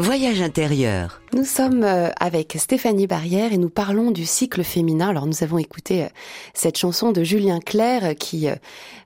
Voyage 0.00 0.40
intérieur. 0.42 1.20
Nous 1.34 1.44
sommes 1.44 1.82
euh, 1.82 2.10
avec 2.20 2.54
Stéphanie 2.56 3.08
Barrière 3.08 3.52
et 3.52 3.58
nous 3.58 3.68
parlons 3.68 4.12
du 4.12 4.26
cycle 4.26 4.62
féminin. 4.62 5.08
Alors 5.08 5.26
nous 5.26 5.42
avons 5.42 5.58
écouté 5.58 6.04
euh, 6.04 6.08
cette 6.54 6.78
chanson 6.78 7.10
de 7.10 7.24
Julien 7.24 7.58
Clerc 7.58 8.04
euh, 8.04 8.14
qui 8.14 8.46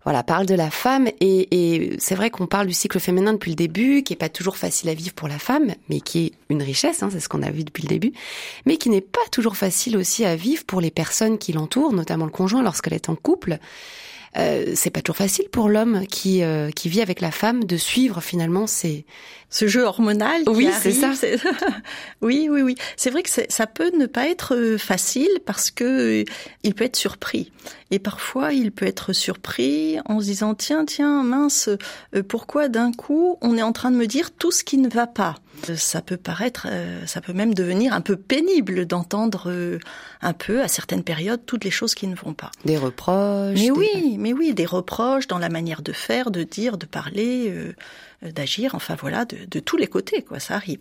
voilà 0.05 0.23
parle 0.23 0.45
de 0.45 0.55
la 0.55 0.71
femme 0.71 1.09
et, 1.23 1.97
c'est 1.99 2.15
vrai 2.15 2.29
qu'on 2.29 2.47
parle 2.47 2.67
du 2.67 2.75
cycle 2.75 3.01
féminin 3.01 3.33
depuis 3.33 3.53
le 3.53 3.57
début, 3.57 4.03
qui 4.03 4.13
est 4.13 4.17
pas 4.17 4.29
toujours 4.29 4.59
facile 4.59 4.91
à 4.91 4.95
vivre 4.95 5.15
pour 5.15 5.29
la 5.29 5.39
femme, 5.39 5.75
mais 5.89 6.01
qui 6.01 6.27
est 6.27 6.33
une 6.51 6.63
richesse, 6.63 7.03
hein, 7.03 7.09
c'est 7.11 7.21
ce 7.21 7.29
qu'on 7.31 7.43
a 7.43 7.51
vu 7.51 7.65
depuis 7.65 7.85
le 7.85 7.89
début, 7.89 8.13
mais 8.67 8.77
qui 8.77 8.91
n'est 8.91 9.01
pas 9.01 9.21
toujours 9.31 9.57
facile 9.57 9.97
aussi 9.97 10.27
à 10.27 10.37
vivre 10.37 10.65
pour 10.65 10.83
les 10.83 10.91
personnes 10.91 11.39
qui 11.39 11.55
l'entourent, 11.55 11.95
notamment 11.95 12.27
le 12.27 12.31
conjoint 12.31 12.63
lorsqu'elle 12.63 12.95
est 12.95 13.09
en 13.09 13.17
couple. 13.17 13.59
Euh, 14.37 14.73
c'est 14.75 14.91
pas 14.91 15.03
toujours 15.03 15.19
facile 15.19 15.49
pour 15.51 15.69
l'homme 15.69 16.07
qui 16.07 16.43
euh, 16.43 16.71
qui 16.71 16.89
vit 16.89 17.03
avec 17.03 17.21
la 17.21 17.31
femme 17.31 17.65
de 17.65 17.77
suivre 17.77 18.23
finalement 18.23 18.67
ces 18.67 19.05
ce 19.53 19.69
jeu 19.69 19.85
hormonal. 19.85 20.43
Oui, 20.49 20.69
c'est 20.81 20.91
ça. 20.91 21.13
oui, 22.23 22.49
oui, 22.51 22.63
oui. 22.63 22.75
C'est 22.97 23.11
vrai 23.11 23.23
que 23.23 23.29
ça 23.31 23.67
peut 23.69 23.93
ne 23.97 24.07
pas 24.07 24.29
être 24.29 24.57
euh, 24.57 24.79
facile 24.79 25.31
parce 25.47 25.71
que 25.71 26.25
il 26.65 26.75
peut 26.75 26.85
être 26.85 26.97
surpris. 26.97 27.53
Et 27.93 27.99
parfois, 27.99 28.55
il 28.55 28.73
peut 28.73 28.87
être 28.87 29.13
surpris 29.13 29.99
en 30.07 30.21
se 30.21 30.25
disant 30.25 30.55
tiens, 30.55 30.85
tiens, 30.87 31.23
mince, 31.23 31.69
pourquoi 32.29 32.69
d'un 32.69 32.93
coup 32.93 33.37
on 33.43 33.57
est 33.59 33.63
en 33.63 33.73
train 33.73 33.91
de 33.91 33.97
me 33.97 34.07
dire 34.07 34.31
tout 34.33 34.51
ce 34.51 34.65
qui 34.65 34.79
ne 34.79 34.89
va 34.89 35.07
pas? 35.07 35.37
Ça 35.77 36.03
peut 36.03 36.17
paraître, 36.17 36.67
euh, 36.69 37.07
ça 37.07 37.21
peut 37.21 37.33
même 37.33 37.55
devenir 37.55 37.93
un 37.93 38.01
peu 38.01 38.17
pénible 38.17 38.87
d'entendre 38.87 39.45
euh, 39.49 39.79
un 40.21 40.33
peu 40.33 40.61
à 40.61 40.69
certaines 40.69 41.05
périodes 41.05 41.45
toutes 41.47 41.65
les 41.65 41.71
choses 41.71 41.95
qui 41.95 42.07
ne 42.09 42.17
vont 42.17 42.35
pas. 42.35 42.51
Des 42.65 42.77
reproches. 42.77 43.59
Mais 43.59 43.71
oui, 43.71 44.17
mais 44.19 44.33
oui, 44.33 44.55
des 44.55 44.67
reproches 44.67 45.29
dans 45.29 45.39
la 45.39 45.49
manière 45.49 45.83
de 45.83 45.93
faire, 45.93 46.31
de 46.31 46.43
dire, 46.43 46.79
de 46.79 46.87
parler, 46.87 47.49
euh, 47.51 47.75
d'agir. 48.23 48.75
Enfin 48.75 48.97
voilà, 48.99 49.25
de, 49.25 49.61
tous 49.61 49.77
les 49.77 49.87
côtés, 49.87 50.23
quoi. 50.23 50.41
Ça 50.41 50.55
arrive. 50.55 50.81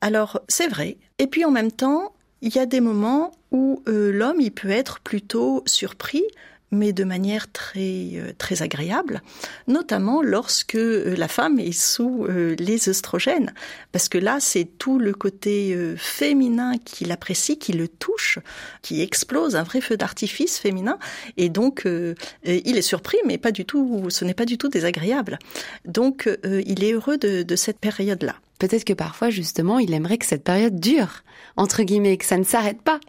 Alors 0.00 0.40
c'est 0.48 0.68
vrai. 0.68 0.96
Et 1.18 1.26
puis 1.26 1.44
en 1.44 1.50
même 1.50 1.72
temps, 1.72 2.14
il 2.40 2.54
y 2.54 2.58
a 2.58 2.66
des 2.66 2.80
moments 2.80 3.32
où 3.50 3.82
l'homme, 3.86 4.40
il 4.40 4.50
peut 4.50 4.70
être 4.70 5.00
plutôt 5.00 5.62
surpris 5.66 6.24
mais 6.72 6.92
de 6.92 7.04
manière 7.04 7.52
très 7.52 8.10
euh, 8.14 8.32
très 8.36 8.62
agréable, 8.62 9.22
notamment 9.68 10.22
lorsque 10.22 10.74
euh, 10.74 11.14
la 11.16 11.28
femme 11.28 11.60
est 11.60 11.78
sous 11.78 12.24
euh, 12.24 12.56
les 12.58 12.88
œstrogènes, 12.88 13.54
parce 13.92 14.08
que 14.08 14.18
là 14.18 14.38
c'est 14.40 14.64
tout 14.64 14.98
le 14.98 15.12
côté 15.12 15.76
féminin 15.96 16.72
qui 16.84 17.04
l'apprécie, 17.04 17.58
qui 17.58 17.72
le 17.72 17.86
touche, 17.86 18.38
qui 18.80 19.02
explose 19.02 19.54
un 19.54 19.62
vrai 19.62 19.80
feu 19.80 19.96
d'artifice 19.96 20.58
féminin, 20.58 20.98
et 21.36 21.50
donc 21.50 21.84
il 21.84 22.76
est 22.78 22.82
surpris, 22.82 23.18
mais 23.26 23.36
pas 23.36 23.52
du 23.52 23.66
tout, 23.66 24.08
ce 24.08 24.24
n'est 24.24 24.34
pas 24.34 24.46
du 24.46 24.56
tout 24.56 24.68
désagréable. 24.68 25.38
Donc 25.84 26.28
il 26.44 26.82
est 26.82 26.92
heureux 26.92 27.18
de, 27.18 27.42
de 27.42 27.56
cette 27.56 27.78
période-là. 27.78 28.36
Peut-être 28.58 28.84
que 28.84 28.92
parfois 28.92 29.28
justement 29.30 29.78
il 29.78 29.92
aimerait 29.92 30.18
que 30.18 30.26
cette 30.26 30.44
période 30.44 30.80
dure, 30.80 31.22
entre 31.56 31.82
guillemets, 31.82 32.16
que 32.16 32.24
ça 32.24 32.38
ne 32.38 32.44
s'arrête 32.44 32.80
pas. 32.80 33.00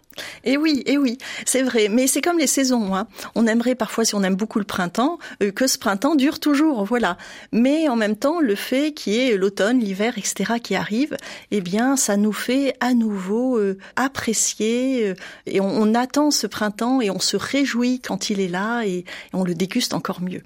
Et 0.44 0.52
eh 0.52 0.56
oui, 0.56 0.82
et 0.86 0.92
eh 0.92 0.98
oui, 0.98 1.18
c'est 1.46 1.62
vrai. 1.62 1.88
Mais 1.88 2.06
c'est 2.06 2.20
comme 2.20 2.38
les 2.38 2.46
saisons. 2.46 2.94
Hein. 2.94 3.06
On 3.34 3.46
aimerait 3.46 3.74
parfois, 3.74 4.04
si 4.04 4.14
on 4.14 4.22
aime 4.22 4.34
beaucoup 4.34 4.58
le 4.58 4.64
printemps, 4.64 5.18
euh, 5.42 5.50
que 5.50 5.66
ce 5.66 5.78
printemps 5.78 6.14
dure 6.14 6.38
toujours, 6.38 6.84
voilà. 6.84 7.16
Mais 7.52 7.88
en 7.88 7.96
même 7.96 8.16
temps, 8.16 8.40
le 8.40 8.54
fait 8.54 8.92
qu'il 8.92 9.14
y 9.14 9.18
ait 9.18 9.36
l'automne, 9.36 9.80
l'hiver, 9.80 10.18
etc., 10.18 10.54
qui 10.62 10.76
arrive, 10.76 11.16
eh 11.50 11.60
bien, 11.60 11.96
ça 11.96 12.16
nous 12.16 12.32
fait 12.32 12.74
à 12.80 12.94
nouveau 12.94 13.58
euh, 13.58 13.78
apprécier 13.96 15.08
euh, 15.08 15.14
et 15.46 15.60
on, 15.60 15.94
attend 15.94 16.32
ce 16.32 16.48
printemps 16.48 17.00
et 17.00 17.10
on 17.10 17.20
se 17.20 17.36
réjouit 17.36 18.00
quand 18.00 18.30
il 18.30 18.40
est 18.40 18.48
là 18.48 18.82
et, 18.82 19.04
on 19.32 19.44
le 19.44 19.54
déguste 19.54 19.94
encore 19.94 20.20
mieux. 20.20 20.42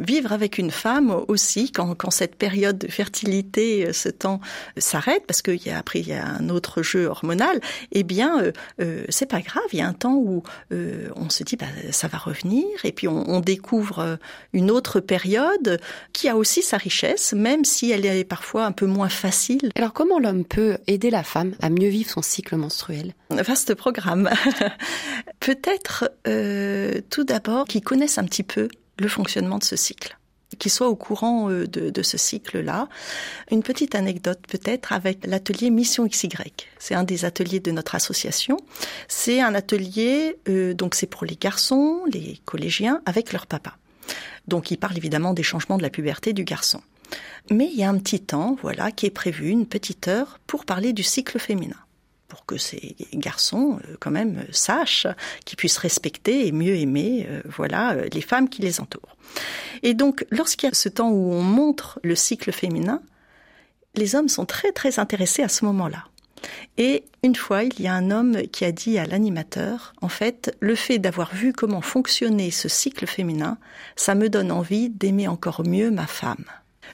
Vivre 0.00 0.32
avec 0.32 0.56
une 0.56 0.70
femme 0.70 1.14
aussi, 1.28 1.72
quand, 1.72 2.10
cette 2.10 2.36
période 2.36 2.78
de 2.78 2.88
fertilité, 2.88 3.92
ce 3.92 4.08
temps 4.08 4.40
s'arrête, 4.78 5.24
parce 5.26 5.42
qu'il 5.42 5.62
y 5.66 5.70
a 5.70 5.78
après 5.78 6.00
il 6.00 6.08
y 6.08 6.14
a 6.14 6.26
un 6.26 6.48
autre 6.48 6.82
jeu 6.82 7.06
hormonal, 7.06 7.60
eh 7.92 8.02
bien 8.02 8.42
c'est 9.08 9.26
pas 9.26 9.40
grave. 9.40 9.64
Il 9.72 9.78
y 9.78 9.82
a 9.82 9.86
un 9.86 9.92
temps 9.92 10.14
où 10.14 10.42
euh, 10.72 11.08
on 11.16 11.30
se 11.30 11.42
dit 11.44 11.56
bah, 11.56 11.66
ça 11.90 12.08
va 12.08 12.18
revenir, 12.18 12.66
et 12.84 12.92
puis 12.92 13.08
on, 13.08 13.28
on, 13.28 13.40
découvre 13.40 13.98
euh, 14.00 14.16
une 14.52 14.70
autre 14.70 15.00
période 15.00 15.80
qui 16.12 16.28
a 16.28 16.36
aussi 16.36 16.62
sa 16.62 16.76
richesse, 16.76 17.32
même 17.32 17.64
si 17.64 17.90
elle 17.90 18.04
est 18.04 18.24
parfois 18.24 18.64
un 18.64 18.72
peu 18.72 18.86
moins 18.86 19.08
facile. 19.08 19.70
Alors 19.74 19.92
comment 19.92 20.18
l'homme 20.18 20.44
peut 20.44 20.78
aider 20.86 21.10
la 21.10 21.22
femme 21.22 21.54
à 21.60 21.70
mieux 21.70 21.88
vivre 21.88 22.10
son 22.10 22.22
cycle 22.22 22.56
menstruel? 22.56 23.14
Vaste 23.30 23.74
programme. 23.74 24.30
Peut-être 25.40 26.10
euh, 26.26 27.00
tout 27.10 27.24
d'abord 27.24 27.66
qu'ils 27.66 27.82
connaissent 27.82 28.18
un 28.18 28.24
petit 28.24 28.42
peu 28.42 28.68
le 28.98 29.08
fonctionnement 29.08 29.58
de 29.58 29.64
ce 29.64 29.76
cycle 29.76 30.17
qui 30.58 30.70
soit 30.70 30.88
au 30.88 30.96
courant 30.96 31.50
euh, 31.50 31.66
de, 31.66 31.90
de 31.90 32.02
ce 32.02 32.16
cycle-là. 32.16 32.88
Une 33.50 33.62
petite 33.62 33.94
anecdote 33.94 34.40
peut-être 34.48 34.92
avec 34.92 35.26
l'atelier 35.26 35.70
Mission 35.70 36.06
XY. 36.06 36.28
C'est 36.78 36.94
un 36.94 37.04
des 37.04 37.24
ateliers 37.24 37.60
de 37.60 37.70
notre 37.70 37.94
association. 37.94 38.56
C'est 39.08 39.40
un 39.40 39.54
atelier, 39.54 40.36
euh, 40.48 40.74
donc 40.74 40.94
c'est 40.94 41.06
pour 41.06 41.24
les 41.24 41.36
garçons, 41.36 42.02
les 42.12 42.40
collégiens, 42.44 43.02
avec 43.06 43.32
leur 43.32 43.46
papa. 43.46 43.76
Donc 44.46 44.70
il 44.70 44.78
parle 44.78 44.96
évidemment 44.96 45.34
des 45.34 45.42
changements 45.42 45.76
de 45.76 45.82
la 45.82 45.90
puberté 45.90 46.32
du 46.32 46.44
garçon. 46.44 46.80
Mais 47.50 47.68
il 47.72 47.78
y 47.78 47.84
a 47.84 47.88
un 47.88 47.98
petit 47.98 48.20
temps, 48.20 48.56
voilà, 48.62 48.90
qui 48.90 49.06
est 49.06 49.10
prévu, 49.10 49.48
une 49.48 49.66
petite 49.66 50.08
heure, 50.08 50.38
pour 50.46 50.64
parler 50.64 50.92
du 50.92 51.02
cycle 51.02 51.38
féminin 51.38 51.76
pour 52.38 52.46
que 52.46 52.56
ces 52.56 52.94
garçons, 53.14 53.80
euh, 53.88 53.96
quand 53.98 54.12
même, 54.12 54.44
sachent 54.52 55.08
qu'ils 55.44 55.56
puissent 55.56 55.78
respecter 55.78 56.46
et 56.46 56.52
mieux 56.52 56.76
aimer, 56.76 57.26
euh, 57.28 57.42
voilà, 57.44 57.94
euh, 57.94 58.08
les 58.12 58.20
femmes 58.20 58.48
qui 58.48 58.62
les 58.62 58.80
entourent. 58.80 59.16
Et 59.82 59.92
donc, 59.92 60.24
lorsqu'il 60.30 60.68
y 60.68 60.70
a 60.70 60.74
ce 60.74 60.88
temps 60.88 61.10
où 61.10 61.32
on 61.32 61.42
montre 61.42 61.98
le 62.04 62.14
cycle 62.14 62.52
féminin, 62.52 63.02
les 63.96 64.14
hommes 64.14 64.28
sont 64.28 64.46
très 64.46 64.70
très 64.70 65.00
intéressés 65.00 65.42
à 65.42 65.48
ce 65.48 65.64
moment-là. 65.64 66.04
Et 66.76 67.02
une 67.24 67.34
fois, 67.34 67.64
il 67.64 67.80
y 67.80 67.88
a 67.88 67.94
un 67.94 68.12
homme 68.12 68.42
qui 68.52 68.64
a 68.64 68.70
dit 68.70 68.98
à 68.98 69.06
l'animateur, 69.06 69.92
en 70.00 70.08
fait, 70.08 70.56
le 70.60 70.76
fait 70.76 70.98
d'avoir 70.98 71.34
vu 71.34 71.52
comment 71.52 71.80
fonctionnait 71.80 72.52
ce 72.52 72.68
cycle 72.68 73.08
féminin, 73.08 73.58
ça 73.96 74.14
me 74.14 74.28
donne 74.28 74.52
envie 74.52 74.90
d'aimer 74.90 75.26
encore 75.26 75.66
mieux 75.66 75.90
ma 75.90 76.06
femme. 76.06 76.44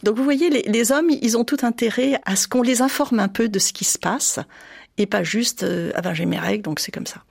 Donc 0.02 0.16
vous 0.16 0.24
voyez, 0.24 0.48
les, 0.48 0.62
les, 0.62 0.90
hommes, 0.90 1.10
ils 1.10 1.36
ont 1.36 1.44
tout 1.44 1.58
intérêt 1.62 2.18
à 2.24 2.34
ce 2.34 2.48
qu'on 2.48 2.62
les 2.62 2.80
informe 2.80 3.20
un 3.20 3.28
peu 3.28 3.48
de 3.48 3.58
ce 3.58 3.72
qui 3.72 3.84
se 3.84 3.98
passe 3.98 4.40
et 4.98 5.06
pas 5.06 5.22
juste 5.22 5.64
ah 5.94 6.00
ben 6.00 6.14
j'ai 6.14 6.26
mes 6.26 6.38
règles 6.38 6.62
donc 6.62 6.80
c'est 6.80 6.92
comme 6.92 7.06
ça. 7.06 7.22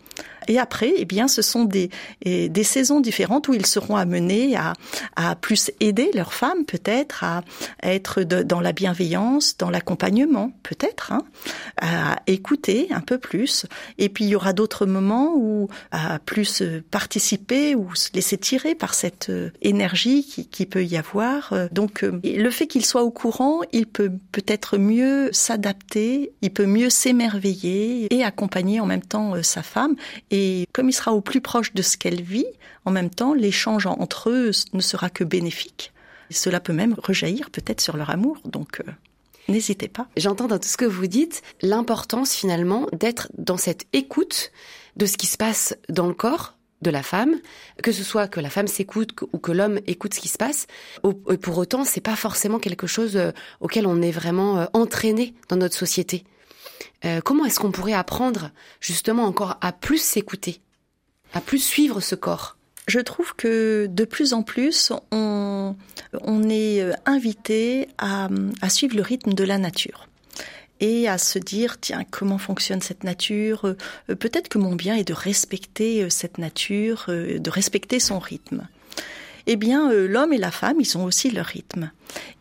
Et 0.48 0.60
après, 0.60 0.94
eh 0.98 1.06
bien, 1.06 1.28
ce 1.28 1.42
sont 1.42 1.66
des, 1.66 1.90
des 2.24 2.64
saisons 2.64 3.00
différentes 3.00 3.48
où 3.48 3.54
ils 3.54 3.66
seront 3.66 3.96
amenés 3.96 4.56
à, 4.56 4.74
à 5.16 5.36
plus 5.36 5.72
aider 5.80 6.12
leurs 6.14 6.34
femmes, 6.34 6.66
peut-être, 6.66 7.24
à, 7.24 7.42
être 7.82 8.24
dans 8.24 8.62
la 8.62 8.72
bienveillance, 8.72 9.58
dans 9.58 9.70
l'accompagnement, 9.70 10.52
peut-être, 10.64 11.12
hein, 11.12 11.22
à 11.82 12.18
écouter 12.28 12.88
un 12.92 13.02
peu 13.02 13.18
plus. 13.18 13.66
Et 13.98 14.10
puis, 14.10 14.26
il 14.26 14.30
y 14.30 14.36
aura 14.36 14.54
d'autres 14.54 14.86
moments 14.86 15.34
où 15.36 15.68
à 15.92 16.20
plus 16.20 16.64
participer 16.92 17.76
ou 17.76 17.96
se 17.96 18.10
laisser 18.14 18.38
tirer 18.38 18.76
par 18.76 18.94
cette 18.94 19.30
euh, 19.30 19.50
énergie 19.62 20.24
qui, 20.24 20.48
qui 20.48 20.66
peut 20.66 20.84
y 20.84 20.98
avoir. 20.98 21.54
Donc, 21.72 22.04
euh, 22.04 22.20
le 22.24 22.50
fait 22.50 22.68
qu'il 22.68 22.86
soit 22.86 23.04
au 23.04 23.12
courant, 23.12 23.62
il 23.72 23.86
peut 23.86 24.12
peut-être 24.32 24.78
mieux 24.78 25.30
s'adapter, 25.32 26.32
il 26.42 26.52
peut 26.52 26.66
mieux 26.66 26.90
s'émerveiller 26.90 28.14
et 28.14 28.24
accompagner 28.24 28.80
en 28.80 28.86
même 28.86 29.02
temps 29.02 29.36
euh, 29.36 29.44
sa 29.44 29.64
femme 29.64 29.96
et 30.34 30.68
comme 30.74 30.90
il 30.90 30.94
sera 30.94 31.14
au 31.14 31.22
plus 31.22 31.42
proche 31.42 31.76
de 31.76 31.84
ce 31.84 31.96
qu'elle 31.96 32.24
vit, 32.24 32.48
en 32.86 32.92
même 32.92 33.12
temps, 33.12 33.36
l'échange 33.36 33.86
entre 33.86 34.32
eux 34.32 34.50
ne 34.74 34.82
sera 34.82 35.12
que 35.12 35.24
bénéfique. 35.24 35.94
Cela 36.32 36.60
peut 36.60 36.74
même 36.74 36.96
rejaillir 36.98 37.52
peut-être 37.52 37.82
sur 37.82 37.98
leur 37.98 38.10
amour. 38.10 38.40
Donc, 38.44 38.80
euh, 38.80 38.92
n'hésitez 39.48 39.88
pas. 39.88 40.08
J'entends 40.18 40.48
dans 40.48 40.58
tout 40.58 40.68
ce 40.68 40.76
que 40.76 40.86
vous 40.86 41.06
dites 41.06 41.44
l'importance 41.62 42.34
finalement 42.34 42.88
d'être 42.94 43.30
dans 43.38 43.58
cette 43.58 43.86
écoute 43.94 44.52
de 44.98 45.06
ce 45.06 45.18
qui 45.18 45.28
se 45.28 45.38
passe 45.38 45.76
dans 45.88 46.08
le 46.08 46.16
corps 46.16 46.58
de 46.82 46.90
la 46.90 47.04
femme, 47.04 47.36
que 47.84 47.92
ce 47.92 48.04
soit 48.04 48.28
que 48.28 48.40
la 48.40 48.50
femme 48.50 48.68
s'écoute 48.68 49.12
ou 49.34 49.38
que 49.38 49.52
l'homme 49.52 49.82
écoute 49.86 50.16
ce 50.16 50.20
qui 50.20 50.30
se 50.30 50.40
passe. 50.40 50.66
Pour 51.42 51.58
autant, 51.60 51.86
c'est 51.86 52.02
pas 52.02 52.16
forcément 52.16 52.58
quelque 52.58 52.88
chose 52.88 53.18
euh, 53.18 53.32
auquel 53.62 53.86
on 53.86 54.02
est 54.02 54.12
vraiment 54.12 54.58
euh, 54.58 54.66
entraîné 54.74 55.36
dans 55.48 55.58
notre 55.58 55.78
société. 55.78 56.26
Euh, 57.06 57.22
comment 57.22 57.46
est-ce 57.46 57.60
qu'on 57.60 57.72
pourrait 57.72 57.94
apprendre 57.94 58.52
justement 58.80 59.24
encore 59.24 59.58
à 59.62 59.72
plus 59.72 60.02
s'écouter, 60.02 60.62
à 61.34 61.42
plus 61.42 61.60
suivre 61.60 62.00
ce 62.02 62.16
corps? 62.16 62.58
Je 62.88 63.00
trouve 63.00 63.34
que 63.36 63.88
de 63.90 64.04
plus 64.04 64.34
en 64.34 64.44
plus, 64.44 64.92
on, 65.12 65.76
est 66.50 66.82
euh, 66.82 66.92
invité 67.06 67.88
à, 67.98 68.28
à 68.62 68.70
suivre 68.70 68.96
le 68.96 69.02
rythme 69.02 69.34
de 69.34 69.44
la 69.44 69.58
nature 69.58 70.08
et 70.80 71.08
à 71.08 71.18
se 71.18 71.40
dire 71.40 71.80
tiens 71.80 72.04
comment 72.10 72.38
fonctionne 72.38 72.82
cette 72.82 73.06
nature? 73.06 73.66
Euh, 73.66 74.16
peut-être 74.16 74.50
que 74.50 74.58
mon 74.58 74.76
bien 74.76 74.96
est 74.96 75.08
de 75.08 75.14
respecter 75.14 76.10
cette 76.10 76.38
nature 76.38 77.06
de 77.08 77.50
respecter 77.50 78.00
son 78.00 78.20
rythme 78.20 78.68
eh 79.46 79.58
bien, 79.58 79.92
euh, 79.92 80.08
l'homme 80.08 80.32
et 80.32 80.38
la 80.38 80.52
femme, 80.52 80.78
ils 80.80 80.98
ont 80.98 81.04
aussi 81.04 81.30
leur 81.30 81.46
rythme. 81.46 81.92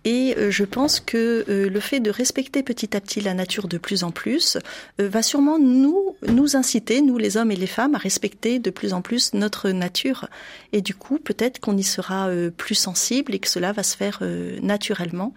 Et 0.04 0.34
euh, 0.36 0.50
je 0.50 0.64
pense 0.64 1.00
que 1.00 1.44
euh, 1.48 1.68
le 1.68 1.80
fait 1.80 1.98
de 1.98 2.10
respecter 2.10 2.62
petit 2.62 2.96
à 2.96 3.00
petit 3.00 3.20
la 3.20 3.34
nature 3.34 3.66
de 3.66 3.78
plus 3.78 4.04
en 4.04 4.12
plus 4.12 4.56
va 4.98 5.22
sûrement 5.22 5.58
nous 5.58 6.16
nous 6.28 6.56
inciter, 6.56 7.02
nous 7.02 7.18
les 7.18 7.36
hommes 7.36 7.50
et 7.50 7.56
les 7.56 7.66
femmes, 7.66 7.94
à 7.94 7.98
respecter 7.98 8.58
de 8.58 8.70
plus 8.70 8.92
en 8.92 9.02
plus 9.02 9.34
notre 9.34 9.70
nature. 9.70 10.28
Et 10.72 10.80
du 10.80 10.94
coup, 10.94 11.18
peut-être 11.18 11.58
qu'on 11.58 11.76
y 11.76 11.82
sera 11.82 12.30
plus 12.56 12.74
sensible 12.74 13.34
et 13.34 13.38
que 13.38 13.48
cela 13.48 13.72
va 13.72 13.82
se 13.82 13.96
faire 13.96 14.22
naturellement. 14.62 15.34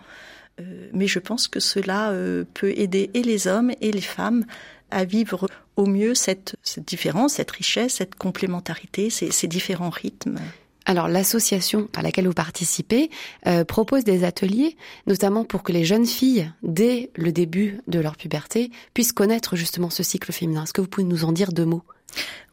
mais 0.94 1.08
je 1.08 1.20
pense 1.20 1.48
que 1.48 1.60
cela 1.60 2.14
peut 2.54 2.74
aider 2.76 3.10
et 3.14 3.24
les 3.24 3.48
hommes 3.48 3.72
et 3.82 3.92
les 3.92 4.02
femmes 4.02 4.46
à 4.92 5.04
vivre 5.04 5.48
au 5.76 5.86
mieux 5.86 6.16
cette, 6.16 6.56
cette 6.64 6.88
différence, 6.88 7.34
cette 7.34 7.52
richesse, 7.52 7.96
cette 7.96 8.16
complémentarité, 8.16 9.10
ces, 9.10 9.32
ces 9.32 9.48
différents 9.48 9.90
rythmes. 9.90 10.40
Alors 10.86 11.08
l'association 11.08 11.90
à 11.96 12.04
laquelle 12.04 12.28
vous 12.28 12.34
participez 12.34 13.10
euh, 13.48 13.66
propose 13.66 14.04
des 14.04 14.24
ateliers, 14.24 14.78
notamment 15.08 15.44
pour 15.44 15.64
que 15.64 15.72
les 15.72 15.84
jeunes 15.84 16.06
filles, 16.06 16.52
dès 16.62 17.10
le 17.16 17.32
début 17.32 17.80
de 17.88 18.00
leur 18.00 18.16
puberté, 18.16 18.70
puissent 18.94 19.12
connaître 19.12 19.56
justement 19.56 19.90
ce 19.90 20.04
cycle 20.04 20.32
féminin. 20.32 20.64
Est-ce 20.64 20.74
que 20.74 20.82
vous 20.82 20.88
pouvez 20.88 21.08
nous 21.08 21.26
en 21.26 21.32
dire 21.32 21.52
deux 21.52 21.66
mots? 21.66 21.84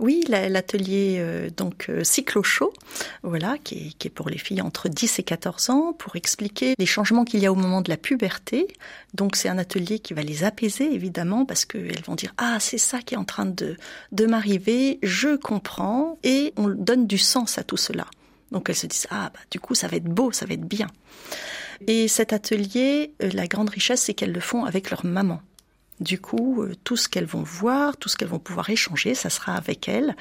Oui, 0.01 0.25
l'atelier 0.29 1.19
euh, 1.21 1.51
donc 1.57 1.87
euh, 1.89 2.03
cyclo 2.03 2.43
chaud, 2.43 2.73
voilà, 3.23 3.57
qui 3.63 3.75
est, 3.75 3.93
qui 3.99 4.09
est, 4.09 4.11
pour 4.11 4.29
les 4.29 4.39
filles 4.39 4.63
entre 4.63 4.89
10 4.89 5.19
et 5.19 5.23
14 5.23 5.71
ans, 5.71 5.93
pour 5.93 6.17
expliquer 6.17 6.75
les 6.79 6.87
changements 6.87 7.25
qu'il 7.25 7.41
y 7.41 7.47
a 7.47 7.53
au 7.53 7.55
moment 7.55 7.83
de 7.83 7.91
la 7.91 7.97
puberté. 7.97 8.67
Donc 9.15 9.37
c'est 9.37 9.49
un 9.49 9.59
atelier 9.59 9.99
qui 9.99 10.15
va 10.15 10.23
les 10.23 10.43
apaiser 10.43 10.93
évidemment 10.93 11.45
parce 11.45 11.65
qu'elles 11.65 12.03
vont 12.07 12.15
dire 12.15 12.35
ah 12.39 12.59
c'est 12.59 12.79
ça 12.79 13.01
qui 13.01 13.15
est 13.15 13.19
en 13.19 13.25
train 13.25 13.47
de 13.47 13.77
de 14.11 14.27
m'arriver, 14.27 14.99
je 15.03 15.37
comprends 15.37 16.19
et 16.25 16.53
on 16.57 16.69
donne 16.69 17.07
du 17.07 17.19
sens 17.19 17.59
à 17.59 17.63
tout 17.63 17.77
cela. 17.77 18.07
Donc 18.53 18.71
elles 18.71 18.77
se 18.77 18.87
disent 18.87 19.09
ah 19.11 19.31
bah 19.35 19.41
du 19.51 19.59
coup 19.59 19.75
ça 19.75 19.89
va 19.89 19.97
être 19.97 20.05
beau, 20.05 20.31
ça 20.31 20.47
va 20.47 20.55
être 20.55 20.67
bien. 20.67 20.87
Et 21.87 22.09
cet 22.09 22.33
atelier, 22.33 23.13
euh, 23.23 23.31
la 23.33 23.47
grande 23.47 23.71
richesse, 23.71 24.03
c'est 24.03 24.15
qu'elles 24.15 24.33
le 24.33 24.41
font 24.41 24.65
avec 24.65 24.91
leur 24.91 25.05
maman. 25.05 25.41
Du 26.01 26.21
coup, 26.21 26.63
euh, 26.63 26.75
tout 26.85 26.97
ce 26.97 27.09
qu'elles 27.09 27.27
vont 27.27 27.43
voir, 27.43 27.97
tout 27.97 28.09
ce 28.09 28.17
qu'elles 28.17 28.29
vont 28.29 28.39
pouvoir 28.39 28.71
échanger, 28.71 29.15
ça 29.15 29.31
sera 29.31 29.55
avec 29.55 29.89
elles. 29.89 30.17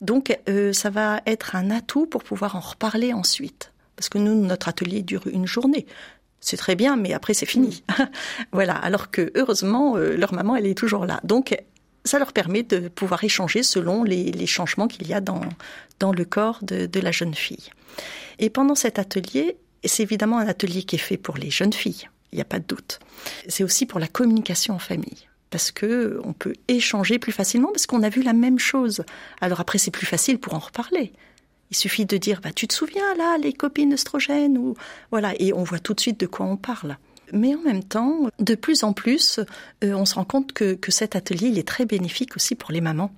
Donc, 0.00 0.36
euh, 0.48 0.72
ça 0.72 0.90
va 0.90 1.20
être 1.26 1.56
un 1.56 1.70
atout 1.70 2.06
pour 2.06 2.22
pouvoir 2.22 2.56
en 2.56 2.60
reparler 2.60 3.12
ensuite. 3.12 3.72
Parce 3.96 4.08
que 4.08 4.18
nous, 4.18 4.34
notre 4.34 4.68
atelier 4.68 5.02
dure 5.02 5.26
une 5.26 5.46
journée. 5.46 5.86
C'est 6.40 6.56
très 6.56 6.74
bien, 6.74 6.96
mais 6.96 7.12
après, 7.12 7.32
c'est 7.32 7.46
fini. 7.46 7.84
voilà. 8.52 8.74
Alors 8.74 9.10
que, 9.10 9.32
heureusement, 9.34 9.96
leur 9.96 10.34
maman, 10.34 10.56
elle 10.56 10.66
est 10.66 10.76
toujours 10.76 11.06
là. 11.06 11.20
Donc, 11.24 11.56
ça 12.04 12.18
leur 12.18 12.32
permet 12.32 12.62
de 12.62 12.88
pouvoir 12.88 13.24
échanger 13.24 13.62
selon 13.62 14.04
les, 14.04 14.46
changements 14.46 14.88
qu'il 14.88 15.06
y 15.06 15.14
a 15.14 15.20
dans, 15.20 15.40
dans 16.00 16.12
le 16.12 16.24
corps 16.24 16.58
de, 16.62 16.86
de 16.86 17.00
la 17.00 17.12
jeune 17.12 17.34
fille. 17.34 17.70
Et 18.38 18.50
pendant 18.50 18.74
cet 18.74 18.98
atelier, 18.98 19.56
c'est 19.84 20.02
évidemment 20.02 20.38
un 20.38 20.46
atelier 20.46 20.82
qui 20.82 20.96
est 20.96 20.98
fait 20.98 21.16
pour 21.16 21.36
les 21.36 21.50
jeunes 21.50 21.72
filles, 21.72 22.08
il 22.32 22.36
n'y 22.36 22.42
a 22.42 22.46
pas 22.46 22.58
de 22.58 22.66
doute. 22.66 23.00
C'est 23.48 23.64
aussi 23.64 23.86
pour 23.86 24.00
la 24.00 24.08
communication 24.08 24.74
en 24.74 24.78
famille 24.78 25.28
parce 25.54 25.70
que 25.70 26.20
on 26.24 26.32
peut 26.32 26.54
échanger 26.66 27.20
plus 27.20 27.30
facilement 27.30 27.70
parce 27.70 27.86
qu'on 27.86 28.02
a 28.02 28.08
vu 28.08 28.22
la 28.22 28.32
même 28.32 28.58
chose. 28.58 29.04
Alors 29.40 29.60
après 29.60 29.78
c'est 29.78 29.92
plus 29.92 30.04
facile 30.04 30.40
pour 30.40 30.54
en 30.54 30.58
reparler. 30.58 31.12
Il 31.70 31.76
suffit 31.76 32.06
de 32.06 32.16
dire 32.16 32.40
bah 32.40 32.50
tu 32.52 32.66
te 32.66 32.74
souviens 32.74 33.14
là 33.14 33.38
les 33.38 33.52
copines 33.52 33.92
œstrogènes 33.92 34.58
ou 34.58 34.74
voilà 35.12 35.32
et 35.38 35.52
on 35.52 35.62
voit 35.62 35.78
tout 35.78 35.94
de 35.94 36.00
suite 36.00 36.18
de 36.18 36.26
quoi 36.26 36.44
on 36.44 36.56
parle. 36.56 36.96
Mais 37.32 37.54
en 37.54 37.60
même 37.60 37.84
temps, 37.84 38.28
de 38.38 38.54
plus 38.54 38.84
en 38.84 38.92
plus, 38.92 39.40
euh, 39.82 39.94
on 39.94 40.04
se 40.04 40.14
rend 40.14 40.24
compte 40.24 40.52
que, 40.52 40.76
cet 40.88 41.16
atelier 41.16 41.58
est 41.58 41.66
très 41.66 41.86
bénéfique 41.86 42.36
aussi 42.36 42.54
pour 42.54 42.72
les 42.72 42.80
mamans 42.80 43.10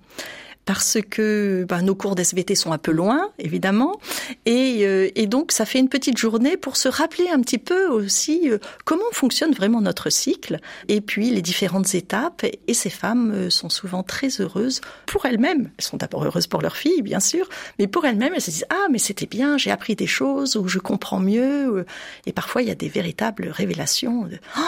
parce 0.67 0.99
que 1.09 1.65
ben, 1.69 1.81
nos 1.83 1.95
cours 1.95 2.17
d'SVT 2.17 2.57
sont 2.57 2.73
un 2.73 2.79
peu 2.79 2.91
loin, 2.91 3.31
évidemment, 3.39 4.01
et, 4.47 4.85
euh, 4.85 5.09
et, 5.15 5.29
donc 5.29 5.53
ça 5.53 5.65
fait 5.65 5.79
une 5.79 5.89
petite 5.89 6.19
journée 6.19 6.57
pour 6.57 6.77
se 6.77 6.89
rappeler 6.89 7.29
un 7.33 7.41
petit 7.41 7.59
peu 7.59 7.87
aussi 7.87 8.51
euh, 8.51 8.59
comment 8.85 9.05
fonctionne 9.13 9.53
vraiment 9.53 9.81
notre 9.81 10.11
cycle, 10.11 10.59
et 10.89 11.01
puis 11.01 11.31
les 11.31 11.41
différentes 11.41 11.95
étapes. 11.95 12.45
Et 12.67 12.75
ces 12.75 12.91
femmes 12.91 13.31
euh, 13.33 13.51
sont 13.51 13.69
souvent 13.69 14.03
très 14.03 14.41
heureuses 14.41 14.81
pour 15.07 15.25
elles-mêmes. 15.25 15.71
Elles 15.79 15.85
sont 15.85 15.99
d'abord 15.99 16.25
heureuses 16.25 16.49
pour 16.49 16.61
leur 16.61 16.77
fille, 16.77 17.01
bien 17.01 17.21
sûr, 17.21 17.49
mais 17.79 17.87
pour 17.87 18.05
elles-mêmes, 18.05 18.35
elles 18.35 18.43
se 18.43 18.51
disent 18.51 18.67
ah 18.69 18.89
mais 18.91 18.99
c'était 18.99 19.27
bien, 19.27 19.57
j'ai 19.59 19.71
appris 19.71 19.95
des 19.95 20.09
choses 20.09 20.57
ou 20.57 20.67
je 20.67 20.81
comprends 20.81 21.21
mieux. 21.21 21.87
Et 22.27 22.33
parfois 22.33 22.63
il 22.63 22.69
y 22.69 22.73
a 22.73 22.75
des 22.75 22.89
véritables 22.89 23.49
révélations. 23.49 24.29
Oh, 24.59 24.61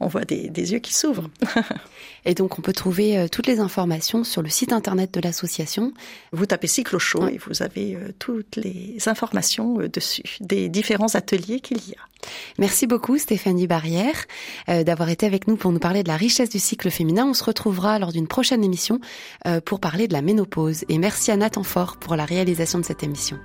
on 0.00 0.06
voit 0.06 0.24
des, 0.24 0.48
des 0.48 0.72
yeux 0.72 0.78
qui 0.78 0.94
s'ouvrent. 0.94 1.28
et 2.24 2.32
donc 2.32 2.58
on 2.58 2.62
peut 2.62 2.72
trouver 2.72 3.26
toutes 3.30 3.46
les 3.46 3.60
informations 3.60 4.24
sur 4.24 4.40
le 4.40 4.48
site 4.48 4.72
internet 4.72 5.12
de 5.12 5.20
vous 6.32 6.46
tapez 6.46 6.66
cycle 6.66 6.98
chaud 6.98 7.28
et 7.28 7.38
vous 7.38 7.62
avez 7.62 7.96
euh, 7.96 8.12
toutes 8.18 8.56
les 8.56 8.96
informations 9.06 9.80
euh, 9.80 9.88
dessus, 9.88 10.22
des 10.40 10.68
différents 10.68 11.14
ateliers 11.14 11.60
qu'il 11.60 11.78
y 11.78 11.92
a. 11.92 12.28
Merci 12.58 12.86
beaucoup 12.86 13.18
Stéphanie 13.18 13.66
Barrière 13.66 14.24
euh, 14.68 14.84
d'avoir 14.84 15.08
été 15.08 15.26
avec 15.26 15.48
nous 15.48 15.56
pour 15.56 15.72
nous 15.72 15.80
parler 15.80 16.02
de 16.02 16.08
la 16.08 16.16
richesse 16.16 16.50
du 16.50 16.58
cycle 16.58 16.90
féminin. 16.90 17.26
On 17.26 17.34
se 17.34 17.44
retrouvera 17.44 17.98
lors 17.98 18.12
d'une 18.12 18.28
prochaine 18.28 18.64
émission 18.64 19.00
pour 19.64 19.80
parler 19.80 20.08
de 20.08 20.12
la 20.12 20.22
ménopause. 20.22 20.84
Et 20.88 20.98
merci 20.98 21.30
à 21.30 21.36
Nathan 21.36 21.62
Fort 21.62 21.96
pour 21.96 22.16
la 22.16 22.24
réalisation 22.24 22.78
de 22.78 22.84
cette 22.84 23.02
émission. 23.02 23.38